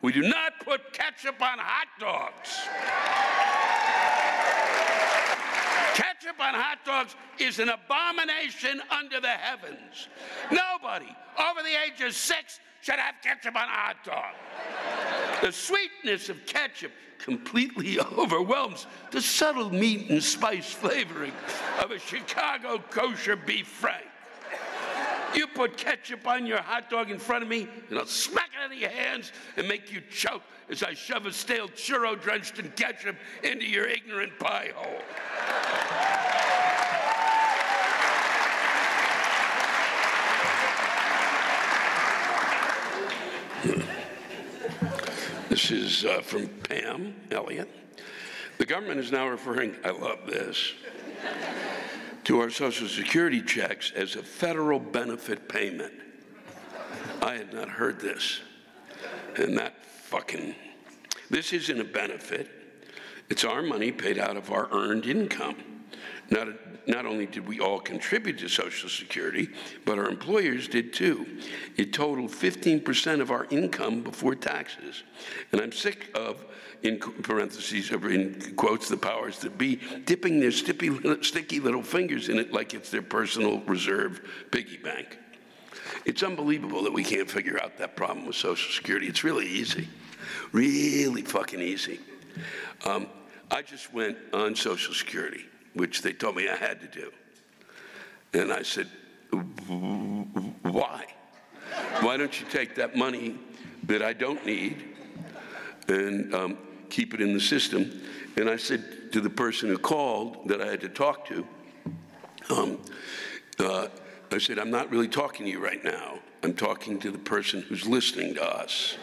We 0.03 0.13
do 0.13 0.23
not 0.23 0.53
put 0.65 0.93
ketchup 0.93 1.41
on 1.41 1.59
hot 1.59 1.89
dogs. 1.99 2.59
Ketchup 5.95 6.41
on 6.41 6.55
hot 6.55 6.79
dogs 6.85 7.17
is 7.39 7.59
an 7.59 7.71
abomination 7.71 8.81
under 8.91 9.21
the 9.21 9.29
heavens. 9.29 10.09
Nobody 10.51 11.17
over 11.39 11.63
the 11.63 11.75
age 11.87 12.01
of 12.01 12.15
six 12.15 12.61
should 12.81 12.97
have 12.97 13.15
ketchup 13.23 13.57
on 13.57 13.65
a 13.65 13.73
hot 13.73 13.97
dog. 14.05 15.18
The 15.41 15.53
sweetness 15.53 16.29
of 16.29 16.45
ketchup 16.47 16.93
completely 17.19 18.01
overwhelms 18.19 18.87
the 19.11 19.21
subtle 19.21 19.71
meat 19.71 20.11
and 20.11 20.23
spice 20.23 20.73
flavoring 20.73 21.33
of 21.83 21.91
a 21.91 21.99
Chicago 21.99 22.83
kosher 22.91 23.37
beef 23.37 23.67
frank. 23.67 24.05
You 25.35 25.47
put 25.47 25.77
ketchup 25.77 26.27
on 26.27 26.47
your 26.47 26.63
hot 26.63 26.89
dog 26.89 27.11
in 27.11 27.19
front 27.19 27.43
of 27.43 27.49
me, 27.49 27.69
and 27.91 27.99
I'll 27.99 28.07
smack 28.07 28.49
it 28.55 28.65
out 28.65 28.73
of 28.73 28.79
your 28.79 28.91
hands 28.91 29.33
and 29.57 29.69
make 29.69 29.93
you 29.93 30.01
choke 30.11 30.43
as 30.71 30.83
I 30.83 30.95
shove 30.95 31.27
a 31.27 31.33
stale 31.33 31.69
churro 31.69 32.21
drenched 32.21 32.59
in 32.59 32.71
ketchup 32.71 33.17
into 33.43 33.67
your 33.67 33.87
ignorant 33.87 34.39
pie 34.39 34.73
hole. 34.75 35.03
This 45.59 45.73
is 45.73 46.05
uh, 46.05 46.21
from 46.21 46.47
Pam 46.47 47.17
Elliott. 47.33 47.69
The 48.59 48.65
government 48.65 49.01
is 49.01 49.11
now 49.11 49.27
referring, 49.27 49.75
I 49.85 49.91
love 49.91 50.21
this, 50.25 50.73
to 52.23 52.39
our 52.39 52.49
Social 52.49 52.87
Security 52.87 53.43
checks 53.43 53.91
as 53.97 54.15
a 54.15 54.23
federal 54.23 54.79
benefit 54.79 55.49
payment. 55.49 55.93
I 57.21 57.35
had 57.35 57.53
not 57.53 57.69
heard 57.69 57.99
this. 57.99 58.39
And 59.37 59.59
that 59.59 59.85
fucking, 59.85 60.55
this 61.29 61.53
isn't 61.53 61.81
a 61.81 61.85
benefit. 61.85 62.49
It's 63.29 63.43
our 63.43 63.61
money 63.61 63.91
paid 63.91 64.17
out 64.17 64.37
of 64.37 64.53
our 64.53 64.69
earned 64.71 65.07
income. 65.07 65.57
Not, 66.31 66.49
not 66.87 67.07
only 67.07 67.27
did 67.27 67.47
we 67.47 67.61
all 67.61 67.81
contribute 67.81 68.39
to 68.39 68.49
Social 68.49 68.89
Security, 68.89 69.49
but 69.85 69.99
our 69.99 70.09
employers 70.09 70.69
did 70.69 70.93
too. 70.93 71.27
It 71.77 71.93
totaled 71.93 72.31
15% 72.31 73.21
of 73.21 73.31
our 73.31 73.47
income 73.51 74.03
before 74.03 74.35
taxes. 74.35 75.05
And 75.53 75.61
I'm 75.61 75.73
sick 75.73 76.11
of 76.15 76.45
in 76.83 76.99
parentheses, 76.99 77.91
or 77.91 78.11
in 78.11 78.55
quotes, 78.57 78.89
the 78.89 78.97
powers 78.97 79.39
that 79.41 79.59
be, 79.59 79.81
dipping 80.05 80.39
their 80.39 80.53
sticky, 80.53 81.23
sticky 81.23 81.61
little 81.61 81.83
fingers 81.83 82.29
in 82.29 82.39
it 82.39 82.53
like 82.53 82.75
it's 82.75 82.91
their 82.91 83.03
personal 83.03 83.61
reserve 83.61 84.21
piggy 84.51 84.77
bank. 84.77 85.19
It's 86.05 86.23
unbelievable 86.23 86.83
that 86.85 86.93
we 86.93 87.03
can't 87.03 87.31
figure 87.31 87.61
out 87.63 87.79
that 87.79 87.97
problem 87.97 88.27
with 88.27 88.37
Social 88.37 88.71
Security. 88.71 89.07
It's 89.07 89.25
really 89.25 89.47
easy, 89.47 89.89
really 90.53 91.23
fucking 91.23 91.61
easy. 91.61 92.01
Um, 92.85 93.09
I 93.51 93.63
just 93.63 93.93
went 93.93 94.17
on 94.33 94.55
Social 94.55 94.95
Security, 94.95 95.45
which 95.79 96.03
they 96.03 96.13
told 96.13 96.37
me 96.37 96.49
I 96.49 96.57
had 96.57 96.81
to 96.81 96.89
do. 96.89 97.11
And 98.35 98.53
I 98.53 98.63
said, 98.63 98.89
why? 100.63 101.07
Why 102.01 102.17
don't 102.17 102.41
you 102.41 102.47
take 102.51 102.75
that 102.75 102.97
money 102.97 103.37
that 103.85 104.03
I 104.03 104.13
don't 104.13 104.45
need 104.45 104.85
and 105.89 106.35
um, 106.35 106.59
keep 106.91 107.15
it 107.15 107.21
in 107.21 107.33
the 107.33 107.41
system. 107.41 108.03
And 108.37 108.51
I 108.51 108.57
said 108.57 109.13
to 109.13 109.21
the 109.21 109.31
person 109.31 109.69
who 109.69 109.79
called 109.79 110.49
that 110.49 110.61
I 110.61 110.67
had 110.67 110.81
to 110.83 110.89
talk 110.89 111.27
to, 111.29 111.47
um, 112.51 112.79
uh, 113.59 113.89
I 114.31 114.39
said, 114.39 114.59
I'm 114.59 114.71
not 114.71 114.91
really 114.91 115.09
talking 115.09 115.47
to 115.47 115.53
you 115.53 115.63
right 115.63 115.83
now. 115.83 116.19
I'm 116.43 116.55
talking 116.55 116.99
to 117.01 117.11
the 117.11 117.19
person 117.19 117.63
who's 117.63 117.87
listening 117.87 118.35
to 118.35 118.45
us. 118.45 118.97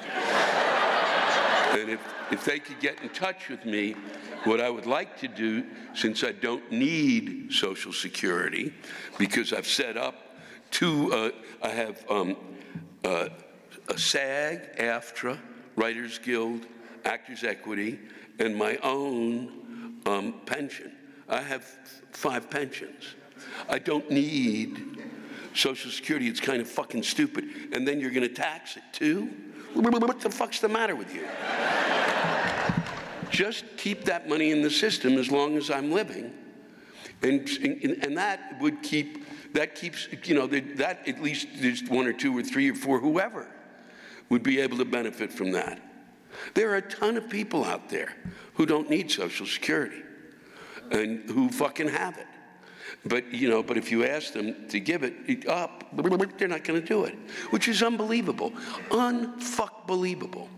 And 1.75 1.89
if, 1.89 1.99
if 2.31 2.45
they 2.45 2.59
could 2.59 2.79
get 2.79 3.01
in 3.01 3.09
touch 3.09 3.49
with 3.49 3.65
me, 3.65 3.95
what 4.43 4.61
I 4.61 4.69
would 4.69 4.85
like 4.85 5.17
to 5.19 5.27
do, 5.27 5.65
since 5.93 6.23
I 6.23 6.31
don't 6.31 6.71
need 6.71 7.51
Social 7.51 7.91
Security, 7.91 8.73
because 9.17 9.53
I've 9.53 9.67
set 9.67 9.97
up 9.97 10.37
two, 10.71 11.13
uh, 11.13 11.31
I 11.61 11.69
have 11.69 12.03
um, 12.09 12.35
uh, 13.03 13.29
a 13.89 13.97
SAG, 13.97 14.77
AFTRA, 14.77 15.37
Writers 15.75 16.19
Guild, 16.19 16.65
Actors 17.03 17.43
Equity, 17.43 17.99
and 18.39 18.55
my 18.55 18.77
own 18.77 19.99
um, 20.05 20.35
pension. 20.45 20.91
I 21.27 21.41
have 21.41 21.63
five 22.11 22.49
pensions. 22.49 23.15
I 23.67 23.79
don't 23.79 24.09
need 24.09 25.03
Social 25.53 25.91
Security. 25.91 26.27
It's 26.27 26.39
kind 26.39 26.61
of 26.61 26.69
fucking 26.69 27.03
stupid. 27.03 27.45
And 27.73 27.87
then 27.87 27.99
you're 27.99 28.11
going 28.11 28.27
to 28.27 28.33
tax 28.33 28.77
it 28.77 28.83
too? 28.91 29.29
What 29.75 30.21
the 30.21 30.29
fuck's 30.29 30.59
the 30.59 30.69
matter 30.69 30.95
with 30.95 31.13
you? 31.13 31.25
Just 33.29 33.65
keep 33.77 34.05
that 34.05 34.29
money 34.29 34.51
in 34.51 34.61
the 34.61 34.69
system 34.69 35.17
as 35.17 35.29
long 35.29 35.57
as 35.57 35.69
I'm 35.69 35.91
living. 35.91 36.33
And, 37.21 37.47
and, 37.61 38.03
and 38.03 38.17
that 38.17 38.59
would 38.61 38.81
keep, 38.81 39.25
that 39.53 39.75
keeps, 39.75 40.07
you 40.23 40.35
know, 40.35 40.47
that 40.47 41.07
at 41.07 41.21
least 41.21 41.47
there's 41.55 41.83
one 41.83 42.07
or 42.07 42.13
two 42.13 42.37
or 42.37 42.43
three 42.43 42.69
or 42.69 42.75
four, 42.75 42.99
whoever 42.99 43.47
would 44.29 44.43
be 44.43 44.59
able 44.59 44.77
to 44.77 44.85
benefit 44.85 45.31
from 45.31 45.51
that. 45.51 45.81
There 46.53 46.71
are 46.71 46.77
a 46.77 46.81
ton 46.81 47.17
of 47.17 47.29
people 47.29 47.63
out 47.63 47.89
there 47.89 48.15
who 48.53 48.65
don't 48.65 48.89
need 48.89 49.11
Social 49.11 49.45
Security 49.45 50.01
and 50.91 51.29
who 51.29 51.49
fucking 51.49 51.89
have 51.89 52.17
it. 52.17 52.27
But 53.07 53.31
you 53.33 53.49
know, 53.49 53.61
but 53.61 53.77
if 53.77 53.91
you 53.91 54.03
ask 54.03 54.33
them 54.33 54.67
to 54.69 54.79
give 54.79 55.03
it 55.03 55.47
up, 55.47 55.83
they're 55.93 56.47
not 56.47 56.63
going 56.63 56.81
to 56.81 56.87
do 56.87 57.05
it, 57.05 57.15
which 57.51 57.67
is 57.67 57.83
unbelievable, 57.83 58.51
unfuck 58.89 59.85
believable. 59.85 60.49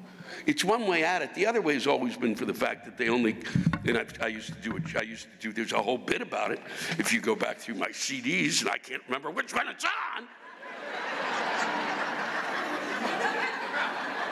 It's 0.45 0.63
one 0.63 0.87
way 0.87 1.03
at 1.03 1.21
it. 1.21 1.35
The 1.35 1.45
other 1.45 1.61
way 1.61 1.73
has 1.73 1.87
always 1.87 2.15
been 2.15 2.35
for 2.35 2.45
the 2.45 2.53
fact 2.53 2.85
that 2.85 2.97
they 2.97 3.09
only, 3.09 3.37
and 3.85 3.97
I, 3.97 4.05
I, 4.21 4.27
used 4.27 4.47
to 4.47 4.61
do 4.61 4.77
it. 4.77 4.83
I 4.95 5.01
used 5.01 5.23
to 5.23 5.47
do. 5.47 5.51
There's 5.51 5.73
a 5.73 5.81
whole 5.81 5.97
bit 5.97 6.21
about 6.21 6.51
it. 6.51 6.61
If 6.97 7.11
you 7.11 7.19
go 7.19 7.35
back 7.35 7.57
through 7.57 7.75
my 7.75 7.89
CDs, 7.89 8.61
and 8.61 8.69
I 8.69 8.77
can't 8.77 9.01
remember 9.07 9.29
which 9.29 9.53
one 9.53 9.67
it's 9.67 9.83
on. 9.83 10.27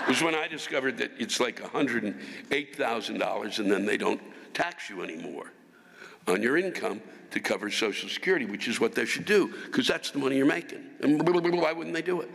It 0.03 0.09
was 0.09 0.21
when 0.21 0.35
I 0.35 0.47
discovered 0.47 0.97
that 0.99 1.11
it's 1.17 1.39
like 1.39 1.61
$108,000 1.61 3.59
and 3.59 3.71
then 3.71 3.85
they 3.85 3.97
don't 3.97 4.21
tax 4.53 4.87
you 4.89 5.01
anymore 5.01 5.51
on 6.27 6.41
your 6.41 6.57
income 6.57 7.01
to 7.31 7.39
cover 7.39 7.69
Social 7.69 8.09
Security, 8.09 8.45
which 8.45 8.67
is 8.67 8.79
what 8.79 8.95
they 8.95 9.05
should 9.05 9.25
do 9.25 9.53
because 9.65 9.87
that's 9.87 10.11
the 10.11 10.19
money 10.19 10.37
you're 10.37 10.45
making. 10.45 10.83
And 11.01 11.27
why 11.27 11.71
wouldn't 11.71 11.93
they 11.93 12.01
do 12.01 12.21
it? 12.21 12.29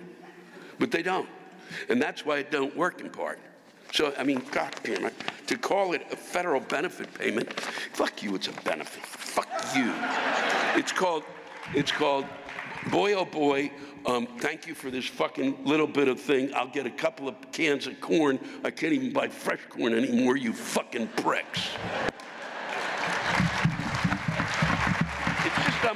But 0.78 0.90
they 0.90 1.02
don't. 1.02 1.28
And 1.88 2.00
that's 2.00 2.24
why 2.24 2.38
it 2.38 2.50
don't 2.50 2.76
work 2.76 3.00
in 3.00 3.10
part. 3.10 3.38
So, 3.92 4.14
I 4.16 4.22
mean, 4.22 4.42
God 4.52 4.74
damn 4.84 5.06
it, 5.06 5.14
to 5.48 5.58
call 5.58 5.94
it 5.94 6.02
a 6.12 6.16
federal 6.16 6.60
benefit 6.60 7.12
payment, 7.12 7.52
fuck 7.60 8.22
you, 8.22 8.36
it's 8.36 8.46
a 8.46 8.52
benefit. 8.62 9.04
Fuck 9.04 9.48
you. 9.74 9.92
It's 10.76 10.92
called, 10.92 11.24
it's 11.74 11.90
called, 11.90 12.26
boy 12.90 13.14
oh 13.14 13.24
boy, 13.24 13.72
um, 14.06 14.26
thank 14.38 14.66
you 14.66 14.74
for 14.74 14.90
this 14.90 15.06
fucking 15.06 15.64
little 15.64 15.88
bit 15.88 16.08
of 16.08 16.20
thing. 16.20 16.54
I'll 16.54 16.68
get 16.68 16.86
a 16.86 16.90
couple 16.90 17.28
of 17.28 17.34
cans 17.52 17.86
of 17.86 18.00
corn. 18.00 18.38
I 18.64 18.70
can't 18.70 18.92
even 18.92 19.12
buy 19.12 19.28
fresh 19.28 19.60
corn 19.68 19.92
anymore, 19.92 20.36
you 20.36 20.52
fucking 20.52 21.08
pricks. 21.08 21.68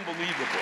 Unbelievable. 0.07 0.61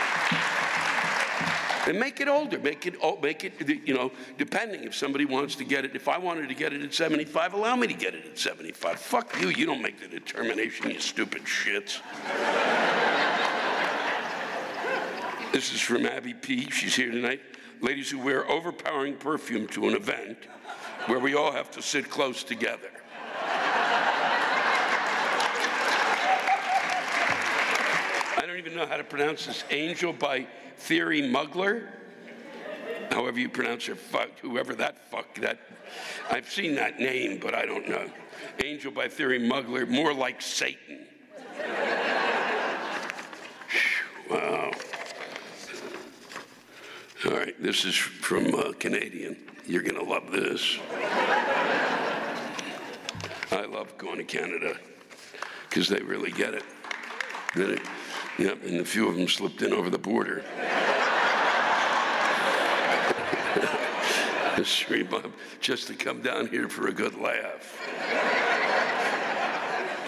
And 1.86 1.98
make 1.98 2.20
it 2.20 2.28
older. 2.28 2.58
Make 2.60 2.86
it, 2.86 2.94
oh, 3.02 3.18
make 3.20 3.42
it, 3.44 3.54
you 3.86 3.94
know, 3.94 4.12
depending 4.38 4.84
if 4.84 4.94
somebody 4.94 5.24
wants 5.24 5.56
to 5.56 5.64
get 5.64 5.84
it. 5.84 5.96
If 5.96 6.06
I 6.08 6.16
wanted 6.16 6.48
to 6.48 6.54
get 6.54 6.72
it 6.72 6.82
at 6.82 6.94
75, 6.94 7.54
allow 7.54 7.74
me 7.74 7.88
to 7.88 7.94
get 7.94 8.14
it 8.14 8.24
at 8.24 8.38
75. 8.38 9.00
Fuck 9.00 9.40
you. 9.40 9.48
You 9.48 9.66
don't 9.66 9.82
make 9.82 10.00
the 10.00 10.06
determination, 10.06 10.90
you 10.90 11.00
stupid 11.00 11.42
shits. 11.42 12.00
This 15.52 15.72
is 15.74 15.80
from 15.80 16.06
Abby 16.06 16.34
P. 16.34 16.70
She's 16.70 16.94
here 16.94 17.10
tonight. 17.10 17.40
Ladies 17.80 18.10
who 18.10 18.18
wear 18.20 18.48
overpowering 18.48 19.16
perfume 19.16 19.66
to 19.68 19.88
an 19.88 19.94
event 19.94 20.38
where 21.06 21.18
we 21.18 21.34
all 21.34 21.50
have 21.50 21.70
to 21.72 21.82
sit 21.82 22.08
close 22.08 22.44
together. 22.44 22.88
I 28.38 28.44
don't 28.72 28.84
know 28.84 28.90
how 28.90 28.96
to 28.96 29.04
pronounce 29.04 29.46
this. 29.46 29.64
Angel 29.70 30.12
by 30.14 30.46
Theory 30.78 31.22
Mugler. 31.22 31.88
however 33.10 33.38
you 33.38 33.48
pronounce 33.50 33.84
her, 33.86 33.94
fuck, 33.94 34.30
whoever 34.40 34.74
that 34.74 35.10
fuck, 35.10 35.34
that, 35.36 35.58
I've 36.30 36.50
seen 36.50 36.74
that 36.76 36.98
name, 36.98 37.38
but 37.38 37.54
I 37.54 37.66
don't 37.66 37.86
know. 37.86 38.06
Angel 38.64 38.90
by 38.90 39.08
Theory 39.08 39.38
Mugler, 39.38 39.86
more 39.86 40.14
like 40.14 40.40
Satan. 40.40 41.06
wow. 44.30 44.70
All 47.26 47.30
right, 47.32 47.62
this 47.62 47.84
is 47.84 47.94
from 47.94 48.54
uh, 48.54 48.72
Canadian. 48.78 49.36
You're 49.66 49.82
to 49.82 50.02
love 50.02 50.32
this. 50.32 50.78
I 53.50 53.66
love 53.66 53.98
going 53.98 54.16
to 54.16 54.24
Canada 54.24 54.76
because 55.68 55.88
they 55.88 56.00
really 56.00 56.30
get 56.30 56.54
it. 56.54 56.64
It? 57.54 57.82
Yep, 58.38 58.64
and 58.64 58.80
a 58.80 58.84
few 58.84 59.08
of 59.08 59.16
them 59.16 59.28
slipped 59.28 59.62
in 59.62 59.72
over 59.72 59.90
the 59.90 59.98
border. 59.98 60.42
Bob 65.10 65.32
just 65.60 65.88
to 65.88 65.94
come 65.94 66.22
down 66.22 66.46
here 66.46 66.68
for 66.68 66.88
a 66.88 66.92
good 66.92 67.14
laugh. 67.16 67.78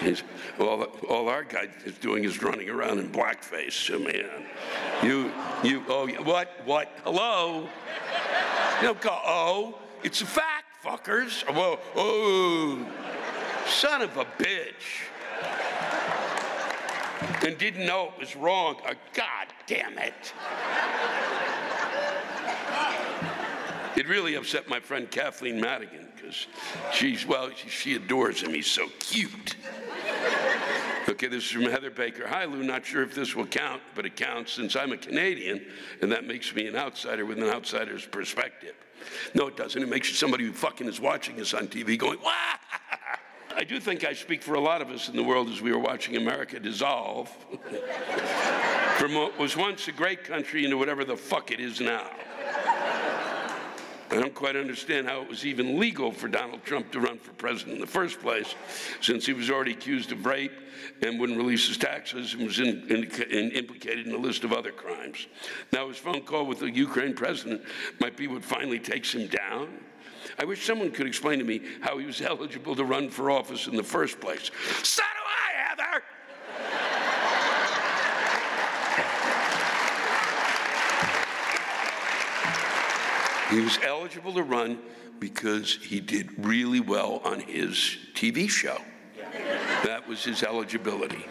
He's, 0.01 0.23
all, 0.59 0.83
all 1.09 1.29
our 1.29 1.43
guy 1.43 1.67
is 1.85 1.97
doing 1.97 2.23
is 2.23 2.41
running 2.41 2.69
around 2.69 2.99
in 2.99 3.11
blackface. 3.11 3.73
So 3.73 3.99
man, 3.99 4.45
you, 5.03 5.31
you, 5.63 5.83
oh, 5.87 6.07
what, 6.23 6.51
what? 6.65 6.91
Hello? 7.03 7.67
Don't 8.81 8.99
go, 9.01 9.17
oh, 9.25 9.79
it's 10.03 10.21
a 10.21 10.25
fact, 10.25 10.65
fuckers. 10.83 11.43
Whoa, 11.53 11.79
oh, 11.95 12.85
son 13.67 14.01
of 14.01 14.15
a 14.17 14.25
bitch. 14.37 15.09
And 17.43 17.57
didn't 17.57 17.85
know 17.85 18.11
it 18.13 18.19
was 18.19 18.35
wrong. 18.35 18.77
God 19.13 19.47
damn 19.67 19.97
it. 19.97 20.33
It 23.95 24.09
really 24.09 24.35
upset 24.35 24.67
my 24.67 24.79
friend 24.79 25.09
Kathleen 25.09 25.61
Madigan 25.61 26.09
because 26.15 26.47
she's, 26.91 27.25
well, 27.25 27.49
she, 27.55 27.69
she 27.69 27.95
adores 27.95 28.41
him. 28.41 28.53
He's 28.53 28.69
so 28.69 28.87
cute. 28.99 29.55
Okay, 31.07 31.27
this 31.27 31.45
is 31.45 31.51
from 31.51 31.63
Heather 31.63 31.91
Baker. 31.91 32.27
Hi, 32.27 32.45
Lou. 32.45 32.63
Not 32.63 32.85
sure 32.85 33.03
if 33.03 33.15
this 33.15 33.35
will 33.35 33.45
count, 33.45 33.81
but 33.93 34.05
it 34.05 34.15
counts 34.15 34.51
since 34.51 34.75
I'm 34.75 34.91
a 34.91 34.97
Canadian, 34.97 35.65
and 36.01 36.11
that 36.11 36.25
makes 36.25 36.53
me 36.53 36.67
an 36.67 36.75
outsider 36.75 37.25
with 37.25 37.37
an 37.37 37.45
outsider's 37.45 38.05
perspective. 38.05 38.73
No, 39.33 39.47
it 39.47 39.55
doesn't. 39.55 39.81
It 39.81 39.87
makes 39.87 40.09
you 40.09 40.15
somebody 40.15 40.45
who 40.45 40.51
fucking 40.51 40.87
is 40.87 40.99
watching 40.99 41.39
us 41.39 41.53
on 41.53 41.67
TV 41.67 41.97
going, 41.97 42.19
wah! 42.21 42.31
I 43.57 43.63
do 43.63 43.79
think 43.79 44.03
I 44.03 44.11
speak 44.11 44.43
for 44.43 44.55
a 44.55 44.59
lot 44.59 44.81
of 44.81 44.89
us 44.89 45.07
in 45.07 45.15
the 45.15 45.23
world 45.23 45.47
as 45.47 45.61
we 45.61 45.71
were 45.71 45.79
watching 45.79 46.17
America 46.17 46.59
dissolve 46.59 47.29
from 48.97 49.13
what 49.13 49.39
was 49.39 49.55
once 49.55 49.87
a 49.87 49.93
great 49.93 50.25
country 50.25 50.65
into 50.65 50.77
whatever 50.77 51.05
the 51.05 51.15
fuck 51.15 51.51
it 51.51 51.61
is 51.61 51.79
now. 51.79 52.11
I 54.11 54.15
don't 54.15 54.35
quite 54.35 54.55
understand 54.55 55.07
how 55.07 55.21
it 55.21 55.29
was 55.29 55.45
even 55.45 55.79
legal 55.79 56.11
for 56.11 56.27
Donald 56.27 56.63
Trump 56.63 56.91
to 56.91 56.99
run 56.99 57.17
for 57.17 57.31
president 57.33 57.75
in 57.75 57.81
the 57.81 57.87
first 57.87 58.21
place, 58.21 58.53
since 59.01 59.25
he 59.25 59.33
was 59.33 59.49
already 59.49 59.71
accused 59.71 60.11
of 60.11 60.25
rape 60.25 60.53
and 61.01 61.19
wouldn't 61.19 61.37
release 61.37 61.67
his 61.67 61.77
taxes 61.77 62.33
and 62.33 62.43
was 62.45 62.59
in, 62.59 62.83
in, 62.89 63.03
in, 63.29 63.51
implicated 63.51 64.05
in 64.05 64.13
a 64.13 64.17
list 64.17 64.43
of 64.43 64.53
other 64.53 64.71
crimes. 64.71 65.27
Now, 65.73 65.87
his 65.87 65.97
phone 65.97 66.21
call 66.21 66.45
with 66.45 66.59
the 66.59 66.69
Ukraine 66.69 67.13
president 67.13 67.63
might 67.99 68.15
be 68.15 68.27
what 68.27 68.43
finally 68.43 68.79
takes 68.79 69.13
him 69.13 69.27
down. 69.27 69.69
I 70.37 70.45
wish 70.45 70.65
someone 70.65 70.91
could 70.91 71.07
explain 71.07 71.39
to 71.39 71.45
me 71.45 71.61
how 71.81 71.97
he 71.97 72.05
was 72.05 72.21
eligible 72.21 72.75
to 72.75 72.85
run 72.85 73.09
for 73.09 73.31
office 73.31 73.67
in 73.67 73.75
the 73.75 73.83
first 73.83 74.19
place. 74.19 74.51
So 74.83 75.01
do 75.01 75.21
I, 75.25 75.69
Heather! 75.69 76.03
He 83.49 83.59
was 83.59 83.77
eligible 83.83 84.33
to 84.33 84.43
run 84.43 84.79
because 85.19 85.77
he 85.81 85.99
did 85.99 86.45
really 86.45 86.79
well 86.79 87.21
on 87.23 87.39
his 87.39 87.97
TV 88.13 88.49
show. 88.49 88.77
That 89.83 90.07
was 90.07 90.23
his 90.23 90.43
eligibility. 90.43 91.25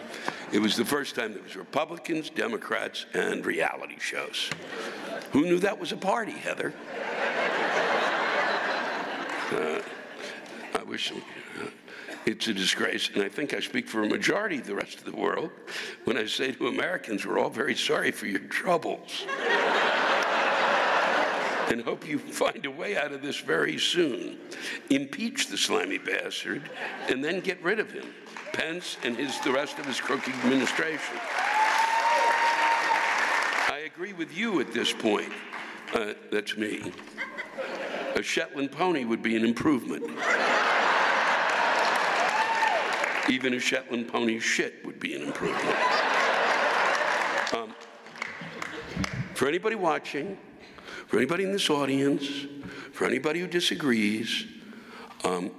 It 0.51 0.59
was 0.59 0.77
the 0.77 0.85
first 0.85 1.15
time 1.15 1.33
there 1.33 1.43
was 1.43 1.55
Republicans, 1.55 2.29
Democrats, 2.29 3.05
and 3.13 3.45
reality 3.45 3.99
shows. 3.99 4.49
Who 5.31 5.41
knew 5.41 5.59
that 5.59 5.77
was 5.77 5.91
a 5.91 5.97
party, 5.97 6.31
Heather? 6.31 6.73
Uh, 9.51 9.81
I 10.73 10.83
wish 10.83 11.11
uh, 11.11 11.65
it's 12.25 12.47
a 12.47 12.53
disgrace, 12.53 13.09
and 13.13 13.23
I 13.23 13.29
think 13.29 13.53
I 13.53 13.59
speak 13.59 13.87
for 13.87 14.03
a 14.03 14.07
majority 14.07 14.57
of 14.59 14.65
the 14.65 14.75
rest 14.75 14.99
of 14.99 15.05
the 15.05 15.15
world 15.15 15.51
when 16.05 16.17
I 16.17 16.25
say 16.25 16.51
to 16.53 16.67
Americans, 16.67 17.25
we're 17.25 17.39
all 17.39 17.49
very 17.49 17.75
sorry 17.75 18.11
for 18.11 18.25
your 18.25 18.39
troubles 18.39 19.25
and 21.69 21.81
hope 21.81 22.07
you 22.07 22.19
find 22.19 22.65
a 22.65 22.71
way 22.71 22.97
out 22.97 23.11
of 23.11 23.21
this 23.21 23.39
very 23.39 23.77
soon. 23.77 24.37
Impeach 24.89 25.47
the 25.47 25.57
slimy 25.57 25.97
bastard 25.97 26.69
and 27.09 27.23
then 27.23 27.39
get 27.39 27.61
rid 27.63 27.79
of 27.79 27.91
him. 27.91 28.05
Pence 28.53 28.97
and 29.03 29.17
his, 29.17 29.39
the 29.41 29.51
rest 29.51 29.79
of 29.79 29.85
his 29.85 29.99
crooked 29.99 30.33
administration. 30.33 31.17
I 33.67 33.83
agree 33.85 34.13
with 34.13 34.35
you 34.35 34.59
at 34.59 34.73
this 34.73 34.93
point. 34.93 35.31
Uh, 35.93 36.13
that's 36.31 36.57
me. 36.57 36.91
A 38.15 38.23
Shetland 38.23 38.71
pony 38.71 39.03
would 39.03 39.21
be 39.21 39.35
an 39.35 39.43
improvement. 39.43 40.03
Even 43.27 43.55
a 43.55 43.59
Shetland 43.59 44.07
pony 44.07 44.39
shit 44.39 44.85
would 44.85 44.99
be 44.99 45.15
an 45.15 45.23
improvement. 45.23 45.75
Um, 47.53 47.75
for 49.33 49.47
anybody 49.47 49.75
watching, 49.75 50.37
for 51.15 51.19
anybody 51.19 51.45
in 51.45 51.53
this 51.53 51.69
audience, 51.69 52.27
for 52.91 53.05
anybody 53.05 53.39
who 53.39 53.47
disagrees, 53.47 54.47
um, 55.23 55.49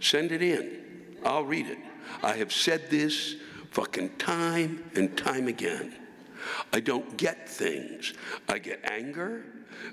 send 0.00 0.32
it 0.32 0.42
in. 0.42 0.80
I'll 1.24 1.44
read 1.44 1.68
it. 1.68 1.78
I 2.24 2.32
have 2.32 2.52
said 2.52 2.90
this 2.90 3.36
fucking 3.70 4.16
time 4.16 4.82
and 4.96 5.16
time 5.16 5.46
again. 5.46 5.94
I 6.72 6.80
don't 6.80 7.16
get 7.16 7.48
things. 7.48 8.14
I 8.48 8.58
get 8.58 8.80
anger 8.90 9.44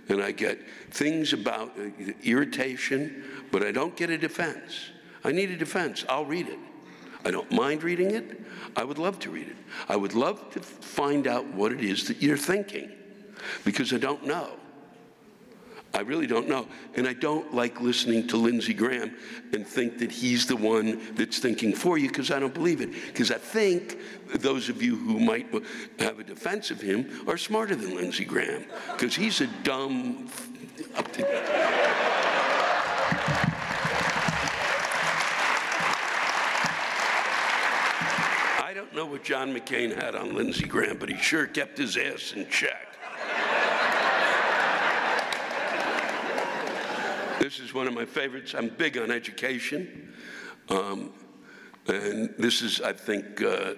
and 0.10 0.24
I 0.24 0.32
get 0.32 0.58
things 0.90 1.34
about 1.34 1.78
uh, 1.78 2.14
irritation, 2.24 3.24
but 3.52 3.62
I 3.62 3.72
don't 3.72 3.96
get 3.96 4.10
a 4.10 4.18
defense. 4.18 4.90
I 5.24 5.32
need 5.34 5.52
a 5.52 5.56
defense. 5.56 6.04
I'll 6.10 6.26
read 6.26 6.48
it. 6.48 6.58
I 7.24 7.30
don't 7.30 7.52
mind 7.52 7.84
reading 7.84 8.10
it. 8.10 8.42
I 8.76 8.84
would 8.84 8.98
love 8.98 9.20
to 9.20 9.30
read 9.30 9.50
it. 9.50 9.58
I 9.88 9.98
would 9.98 10.16
love 10.16 10.50
to 10.54 10.62
find 10.62 11.28
out 11.28 11.46
what 11.46 11.72
it 11.72 11.82
is 11.82 12.08
that 12.08 12.24
you're 12.24 12.38
thinking 12.38 12.90
because 13.64 13.94
I 13.94 13.98
don't 13.98 14.26
know. 14.26 14.58
I 15.94 16.02
really 16.02 16.28
don't 16.28 16.48
know. 16.48 16.68
And 16.96 17.06
I 17.08 17.14
don't 17.14 17.54
like 17.54 17.82
listening 17.82 18.28
to 18.28 18.38
Lindsey 18.38 18.74
Graham 18.74 19.14
and 19.52 19.68
think 19.68 19.98
that 20.00 20.12
he's 20.12 20.46
the 20.46 20.56
one 20.56 21.02
that's 21.16 21.40
thinking 21.40 21.74
for 21.74 21.98
you 21.98 22.08
because 22.08 22.32
I 22.32 22.40
don't 22.40 22.54
believe 22.54 22.80
it. 22.80 22.92
Because 23.08 23.30
I 23.30 23.38
think 23.38 24.00
those 24.36 24.70
of 24.70 24.82
you 24.82 24.96
who 24.96 25.20
might 25.20 25.48
have 26.00 26.20
a 26.20 26.24
defense 26.24 26.72
of 26.72 26.80
him 26.80 27.28
are 27.28 27.38
smarter 27.38 27.76
than 27.76 27.96
Lindsey 27.96 28.24
Graham 28.24 28.64
because 28.94 29.16
he's 29.16 29.42
a 29.42 29.48
dumb. 29.64 30.30
I 38.60 38.74
don't 38.74 38.96
know 38.96 39.06
what 39.06 39.26
John 39.26 39.54
McCain 39.54 39.94
had 39.94 40.16
on 40.16 40.34
Lindsey 40.36 40.66
Graham, 40.66 40.98
but 40.98 41.10
he 41.10 41.18
sure 41.18 41.48
kept 41.48 41.78
his 41.78 41.98
ass 41.98 42.32
in 42.34 42.48
check. 42.50 42.88
This 47.42 47.60
is 47.60 47.74
one 47.74 47.88
of 47.88 47.96
my 47.96 48.06
favorites. 48.06 48.54
I'm 48.54 48.70
big 48.70 49.00
on 49.00 49.10
education. 49.10 50.14
Um, 50.70 51.12
and 51.88 52.36
this 52.38 52.62
is, 52.62 52.82
I 52.82 52.94
think, 52.94 53.42
uh, 53.42 53.74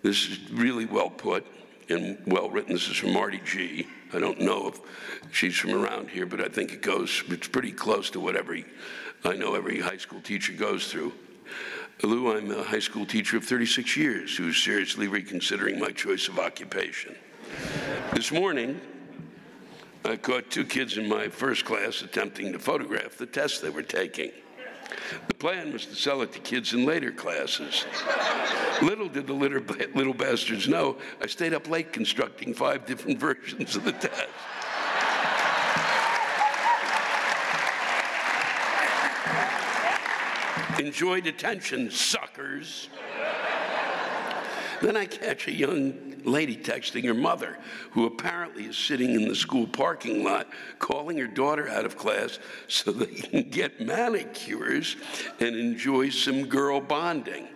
this 0.00 0.28
is 0.28 0.48
really 0.52 0.86
well 0.86 1.10
put 1.10 1.44
and 1.88 2.18
well 2.24 2.48
written. 2.48 2.72
This 2.72 2.86
is 2.86 2.96
from 2.98 3.12
Marty 3.12 3.40
G. 3.44 3.88
I 4.12 4.20
don't 4.20 4.40
know 4.40 4.68
if 4.68 4.80
she's 5.32 5.56
from 5.56 5.72
around 5.72 6.08
here, 6.08 6.24
but 6.24 6.40
I 6.40 6.46
think 6.46 6.72
it 6.72 6.82
goes, 6.82 7.24
it's 7.26 7.48
pretty 7.48 7.72
close 7.72 8.10
to 8.10 8.20
what 8.20 8.36
every, 8.36 8.64
I 9.24 9.34
know 9.34 9.56
every 9.56 9.80
high 9.80 9.96
school 9.96 10.20
teacher 10.20 10.52
goes 10.52 10.86
through. 10.86 11.12
Lou, 12.04 12.36
I'm 12.36 12.52
a 12.52 12.62
high 12.62 12.78
school 12.78 13.04
teacher 13.04 13.38
of 13.38 13.44
36 13.44 13.96
years 13.96 14.36
who's 14.36 14.62
seriously 14.62 15.08
reconsidering 15.08 15.80
my 15.80 15.90
choice 15.90 16.28
of 16.28 16.38
occupation. 16.38 17.16
This 18.14 18.30
morning, 18.30 18.80
I 20.04 20.16
caught 20.16 20.50
two 20.50 20.64
kids 20.64 20.96
in 20.96 21.08
my 21.08 21.28
first 21.28 21.64
class 21.64 22.02
attempting 22.02 22.52
to 22.52 22.58
photograph 22.58 23.16
the 23.16 23.26
test 23.26 23.62
they 23.62 23.70
were 23.70 23.82
taking. 23.82 24.32
The 25.28 25.34
plan 25.34 25.72
was 25.72 25.86
to 25.86 25.94
sell 25.94 26.22
it 26.22 26.32
to 26.32 26.38
kids 26.40 26.72
in 26.72 26.84
later 26.84 27.12
classes. 27.12 27.84
little 28.82 29.08
did 29.08 29.26
the 29.26 29.32
little, 29.32 30.14
bastards 30.14 30.68
know, 30.68 30.96
I 31.22 31.26
stayed 31.26 31.54
up 31.54 31.68
late 31.68 31.92
constructing 31.92 32.54
five 32.54 32.86
different 32.86 33.18
versions 33.20 33.76
of 33.76 33.84
the 33.84 33.92
test. 33.92 34.28
Enjoy 40.80 41.20
detention, 41.20 41.90
suckers. 41.90 42.88
Then 44.80 44.96
I 44.96 45.04
catch 45.04 45.46
a 45.46 45.52
young 45.52 46.09
lady 46.24 46.56
texting 46.56 47.04
her 47.04 47.14
mother, 47.14 47.58
who 47.92 48.06
apparently 48.06 48.64
is 48.64 48.76
sitting 48.76 49.14
in 49.14 49.28
the 49.28 49.34
school 49.34 49.66
parking 49.66 50.24
lot 50.24 50.48
calling 50.78 51.16
her 51.18 51.26
daughter 51.26 51.68
out 51.68 51.84
of 51.84 51.96
class 51.96 52.38
so 52.68 52.90
they 52.92 53.06
can 53.06 53.50
get 53.50 53.80
manicures 53.80 54.96
and 55.40 55.56
enjoy 55.56 56.08
some 56.08 56.46
girl 56.46 56.80
bonding. 56.80 57.48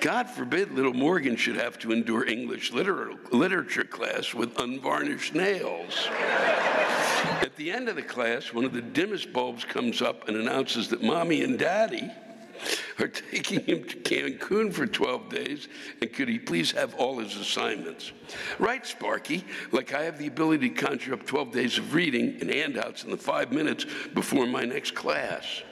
God 0.00 0.28
forbid 0.28 0.72
little 0.72 0.92
Morgan 0.92 1.36
should 1.36 1.56
have 1.56 1.78
to 1.80 1.92
endure 1.92 2.28
English 2.28 2.72
liter- 2.72 3.14
literature 3.32 3.84
class 3.84 4.34
with 4.34 4.58
unvarnished 4.58 5.34
nails. 5.34 6.08
At 7.42 7.56
the 7.56 7.72
end 7.72 7.88
of 7.88 7.96
the 7.96 8.02
class, 8.02 8.52
one 8.52 8.64
of 8.64 8.72
the 8.72 8.82
dimmest 8.82 9.32
bulbs 9.32 9.64
comes 9.64 10.02
up 10.02 10.28
and 10.28 10.36
announces 10.36 10.88
that 10.88 11.02
mommy 11.02 11.42
and 11.42 11.58
daddy 11.58 12.10
are 12.98 13.08
taking 13.08 13.60
him 13.60 13.84
to 13.84 13.96
Cancun 13.96 14.72
for 14.72 14.86
12 14.86 15.28
days, 15.28 15.68
and 16.00 16.12
could 16.12 16.28
he 16.28 16.38
please 16.38 16.70
have 16.72 16.94
all 16.94 17.18
his 17.18 17.36
assignments? 17.36 18.12
Right, 18.58 18.86
Sparky, 18.86 19.44
like 19.72 19.94
I 19.94 20.02
have 20.02 20.18
the 20.18 20.26
ability 20.26 20.70
to 20.70 20.74
conjure 20.74 21.14
up 21.14 21.26
12 21.26 21.52
days 21.52 21.78
of 21.78 21.94
reading 21.94 22.38
and 22.40 22.50
handouts 22.50 23.04
in 23.04 23.10
the 23.10 23.16
five 23.16 23.52
minutes 23.52 23.86
before 24.14 24.46
my 24.46 24.64
next 24.64 24.94
class. 24.94 25.62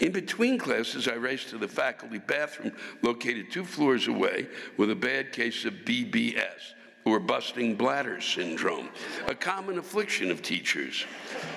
In 0.00 0.12
between 0.12 0.58
classes, 0.58 1.06
I 1.08 1.14
raced 1.14 1.50
to 1.50 1.58
the 1.58 1.68
faculty 1.68 2.18
bathroom 2.18 2.72
located 3.02 3.50
two 3.50 3.64
floors 3.64 4.08
away 4.08 4.48
with 4.76 4.90
a 4.90 4.96
bad 4.96 5.32
case 5.32 5.64
of 5.64 5.74
BBS 5.84 6.74
or 7.04 7.18
busting 7.18 7.74
bladder 7.74 8.20
syndrome, 8.20 8.88
a 9.26 9.34
common 9.34 9.78
affliction 9.78 10.30
of 10.30 10.40
teachers. 10.40 11.04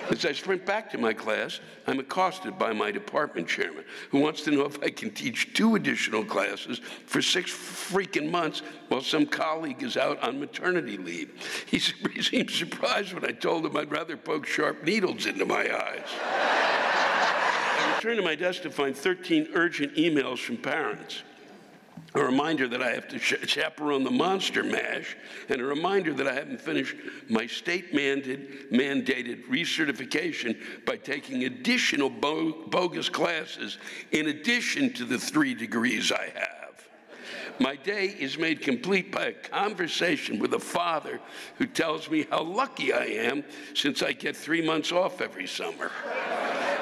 As 0.10 0.26
I 0.26 0.32
sprint 0.32 0.66
back 0.66 0.90
to 0.92 0.98
my 0.98 1.14
class, 1.14 1.60
I'm 1.86 2.00
accosted 2.00 2.58
by 2.58 2.74
my 2.74 2.92
department 2.92 3.48
chairman, 3.48 3.84
who 4.10 4.20
wants 4.20 4.42
to 4.42 4.52
know 4.52 4.66
if 4.66 4.82
I 4.82 4.90
can 4.90 5.12
teach 5.12 5.54
two 5.54 5.76
additional 5.76 6.26
classes 6.26 6.80
for 7.06 7.22
six 7.22 7.52
freaking 7.52 8.32
months 8.32 8.64
while 8.88 9.02
some 9.02 9.28
colleague 9.28 9.84
is 9.84 9.98
out 9.98 10.22
on 10.24 10.40
maternity 10.40 10.98
leave. 10.98 11.32
He 11.68 11.80
seemed 12.22 12.50
surprised 12.50 13.14
when 13.14 13.26
I 13.26 13.32
told 13.32 13.66
him 13.66 13.78
I'd 13.78 13.92
rather 13.92 14.18
poke 14.18 14.48
sharp 14.48 14.84
needles 14.84 15.28
into 15.28 15.46
my 15.46 15.62
eyes. 15.62 16.10
I 16.24 17.94
return 17.96 18.18
to 18.18 18.24
my 18.24 18.36
desk 18.36 18.64
to 18.64 18.72
find 18.72 18.96
13 18.96 19.50
urgent 19.54 19.96
emails 19.96 20.40
from 20.40 20.58
parents 20.58 21.22
a 22.16 22.24
reminder 22.24 22.68
that 22.70 22.82
I 22.82 22.92
have 22.92 23.08
to 23.10 23.20
chaperone 23.20 24.04
the 24.04 24.12
monster 24.12 24.64
mash, 24.64 25.18
and 25.50 25.60
a 25.60 25.66
reminder 25.66 26.14
that 26.14 26.28
I 26.28 26.34
haven't 26.34 26.62
finished 26.62 26.96
my 27.30 27.46
state 27.46 27.94
mandated, 27.94 28.72
mandated 28.72 29.46
recertification 29.48 30.86
by 30.86 30.96
taking 30.96 31.44
additional 31.44 32.10
bogus 32.10 33.10
classes 33.10 33.78
in 34.12 34.28
addition 34.28 34.94
to 34.94 35.04
the 35.06 35.20
three 35.20 35.54
degrees 35.54 36.12
I 36.12 36.32
have. 36.34 36.56
My 37.60 37.76
day 37.76 38.08
is 38.08 38.38
made 38.38 38.62
complete 38.62 39.12
by 39.12 39.28
a 39.28 39.34
conversation 39.34 40.40
with 40.40 40.54
a 40.54 40.60
father 40.60 41.20
who 41.58 41.66
tells 41.66 42.10
me 42.10 42.28
how 42.30 42.44
lucky 42.44 42.92
I 42.92 43.06
am 43.06 43.44
since 43.74 44.02
I 44.02 44.12
get 44.12 44.36
three 44.36 44.66
months 44.66 44.92
off 44.92 45.22
every 45.22 45.48
summer. 45.48 45.92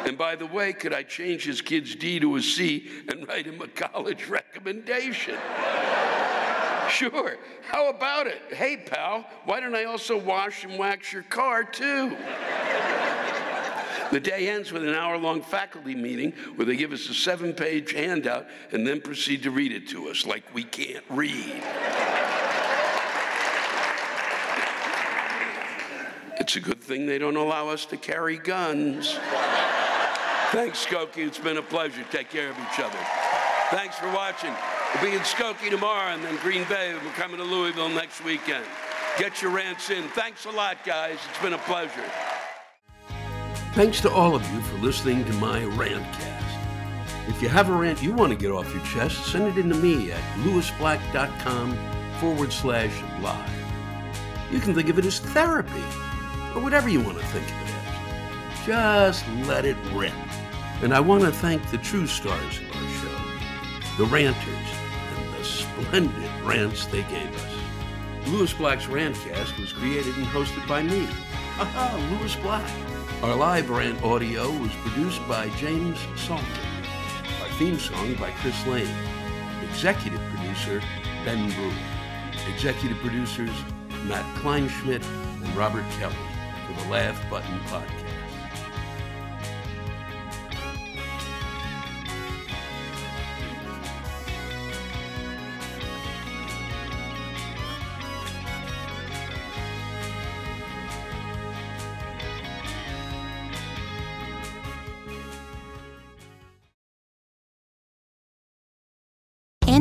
And 0.06 0.18
by 0.18 0.36
the 0.36 0.46
way, 0.46 0.74
could 0.74 0.94
I 0.94 1.04
change 1.04 1.46
his 1.46 1.62
kid's 1.62 1.96
D 1.96 2.20
to 2.20 2.36
a 2.36 2.42
C 2.42 2.90
and 3.10 3.28
write 3.28 3.46
him 3.46 3.62
a 3.62 3.68
college 3.68 4.28
recommendation? 4.30 5.38
Sure. 6.90 7.38
How 7.64 7.90
about 7.90 8.28
it? 8.28 8.42
Hey, 8.50 8.78
pal, 8.78 9.26
why 9.46 9.60
don't 9.60 9.76
I 9.76 9.86
also 9.86 10.18
wash 10.18 10.64
and 10.64 10.78
wax 10.78 11.12
your 11.14 11.24
car 11.24 11.64
too? 11.64 12.16
The 14.12 14.20
day 14.20 14.50
ends 14.50 14.72
with 14.72 14.84
an 14.84 14.94
hour 14.94 15.18
long 15.18 15.42
faculty 15.42 15.96
meeting 15.96 16.34
where 16.56 16.68
they 16.68 16.76
give 16.76 16.92
us 16.92 17.10
a 17.10 17.16
seven 17.16 17.52
page 17.52 17.94
handout 17.94 18.46
and 18.72 18.86
then 18.86 19.02
proceed 19.02 19.42
to 19.44 19.50
read 19.50 19.72
it 19.72 19.88
to 19.88 20.10
us 20.10 20.26
like 20.26 20.44
we 20.54 20.64
can't 20.64 21.04
read. 21.10 21.64
It's 26.40 26.56
a 26.58 26.60
good 26.60 26.82
thing 26.82 27.08
they 27.08 27.18
don't 27.18 27.38
allow 27.38 27.70
us 27.70 27.86
to 27.88 27.98
carry 27.98 28.38
guns. 28.38 29.18
Thanks, 30.54 30.86
Skokie. 30.86 31.26
It's 31.26 31.40
been 31.40 31.58
a 31.58 31.64
pleasure. 31.64 32.06
Take 32.12 32.30
care 32.30 32.52
of 32.52 32.56
each 32.60 32.80
other. 32.80 33.00
Thanks 33.72 33.98
for 33.98 34.06
watching. 34.12 34.54
We'll 34.94 35.10
be 35.10 35.18
in 35.18 35.24
Skokie 35.24 35.72
tomorrow 35.72 36.14
and 36.14 36.24
then 36.24 36.36
Green 36.44 36.64
Bay. 36.66 36.94
We're 36.94 37.12
coming 37.14 37.38
to 37.38 37.44
Louisville 37.44 37.90
next 37.90 38.24
weekend. 38.24 38.64
Get 39.18 39.42
your 39.42 39.50
rants 39.50 39.90
in. 39.90 40.04
Thanks 40.10 40.46
a 40.46 40.52
lot, 40.52 40.86
guys. 40.86 41.18
It's 41.28 41.42
been 41.42 41.54
a 41.54 41.58
pleasure. 41.58 42.04
Thanks 43.74 44.00
to 44.02 44.12
all 44.12 44.36
of 44.36 44.48
you 44.54 44.62
for 44.62 44.78
listening 44.78 45.26
to 45.26 45.34
my 45.34 45.62
rantcast. 45.62 46.44
If 47.28 47.42
you 47.42 47.50
have 47.50 47.70
a 47.72 47.74
rant 47.74 48.04
you 48.04 48.14
want 48.14 48.32
to 48.32 48.38
get 48.38 48.52
off 48.52 48.72
your 48.76 48.84
chest, 48.84 49.26
send 49.26 49.48
it 49.48 49.58
in 49.58 49.70
to 49.70 49.76
me 49.76 50.12
at 50.12 50.22
lewisblack.com 50.42 51.76
forward 52.20 52.54
slash 52.54 52.94
live. 53.24 53.50
You 54.52 54.60
can 54.60 54.76
think 54.76 54.90
of 54.90 55.00
it 55.00 55.06
as 55.06 55.18
therapy 55.18 55.84
or 56.54 56.62
whatever 56.62 56.90
you 56.90 57.02
want 57.02 57.18
to 57.18 57.26
think 57.26 57.48
of 57.48 57.54
it 57.54 57.74
as. 57.74 58.66
Just 58.68 59.28
let 59.48 59.66
it 59.66 59.78
rip. 59.94 60.14
And 60.84 60.94
I 60.94 61.00
want 61.00 61.24
to 61.24 61.32
thank 61.32 61.72
the 61.72 61.78
true 61.78 62.06
stars 62.06 62.60
of 62.60 62.76
our 62.76 62.90
show, 63.00 63.98
the 63.98 64.06
ranters, 64.06 64.68
and 65.16 65.34
the 65.34 65.44
splendid 65.46 66.30
rants 66.44 66.88
they 66.88 67.04
gave 67.04 67.34
us. 67.34 68.28
Lewis 68.28 68.52
Black's 68.52 68.88
Rantcast 68.88 69.58
was 69.58 69.72
created 69.72 70.14
and 70.18 70.26
hosted 70.26 70.68
by 70.68 70.84
me. 70.84 71.08
Aha, 71.58 72.18
Lewis 72.20 72.36
Black. 72.36 72.70
Our 73.24 73.34
live 73.34 73.70
rant 73.70 74.04
audio 74.04 74.52
was 74.60 74.72
produced 74.82 75.26
by 75.26 75.48
James 75.52 76.00
Salter. 76.18 76.44
Our 77.42 77.50
theme 77.58 77.80
song 77.80 78.16
by 78.16 78.32
Chris 78.32 78.68
Lane. 78.68 78.94
Executive 79.70 80.20
producer 80.36 80.82
Ben 81.24 81.50
Brewer. 81.52 81.72
Executive 82.54 82.98
producers 82.98 83.56
Matt 84.04 84.26
Kleinschmidt 84.36 85.06
and 85.46 85.56
Robert 85.56 85.86
Kelly 85.92 86.16
for 86.68 86.84
the 86.84 86.90
Laugh 86.90 87.30
Button 87.30 87.58
Podcast. 87.68 88.03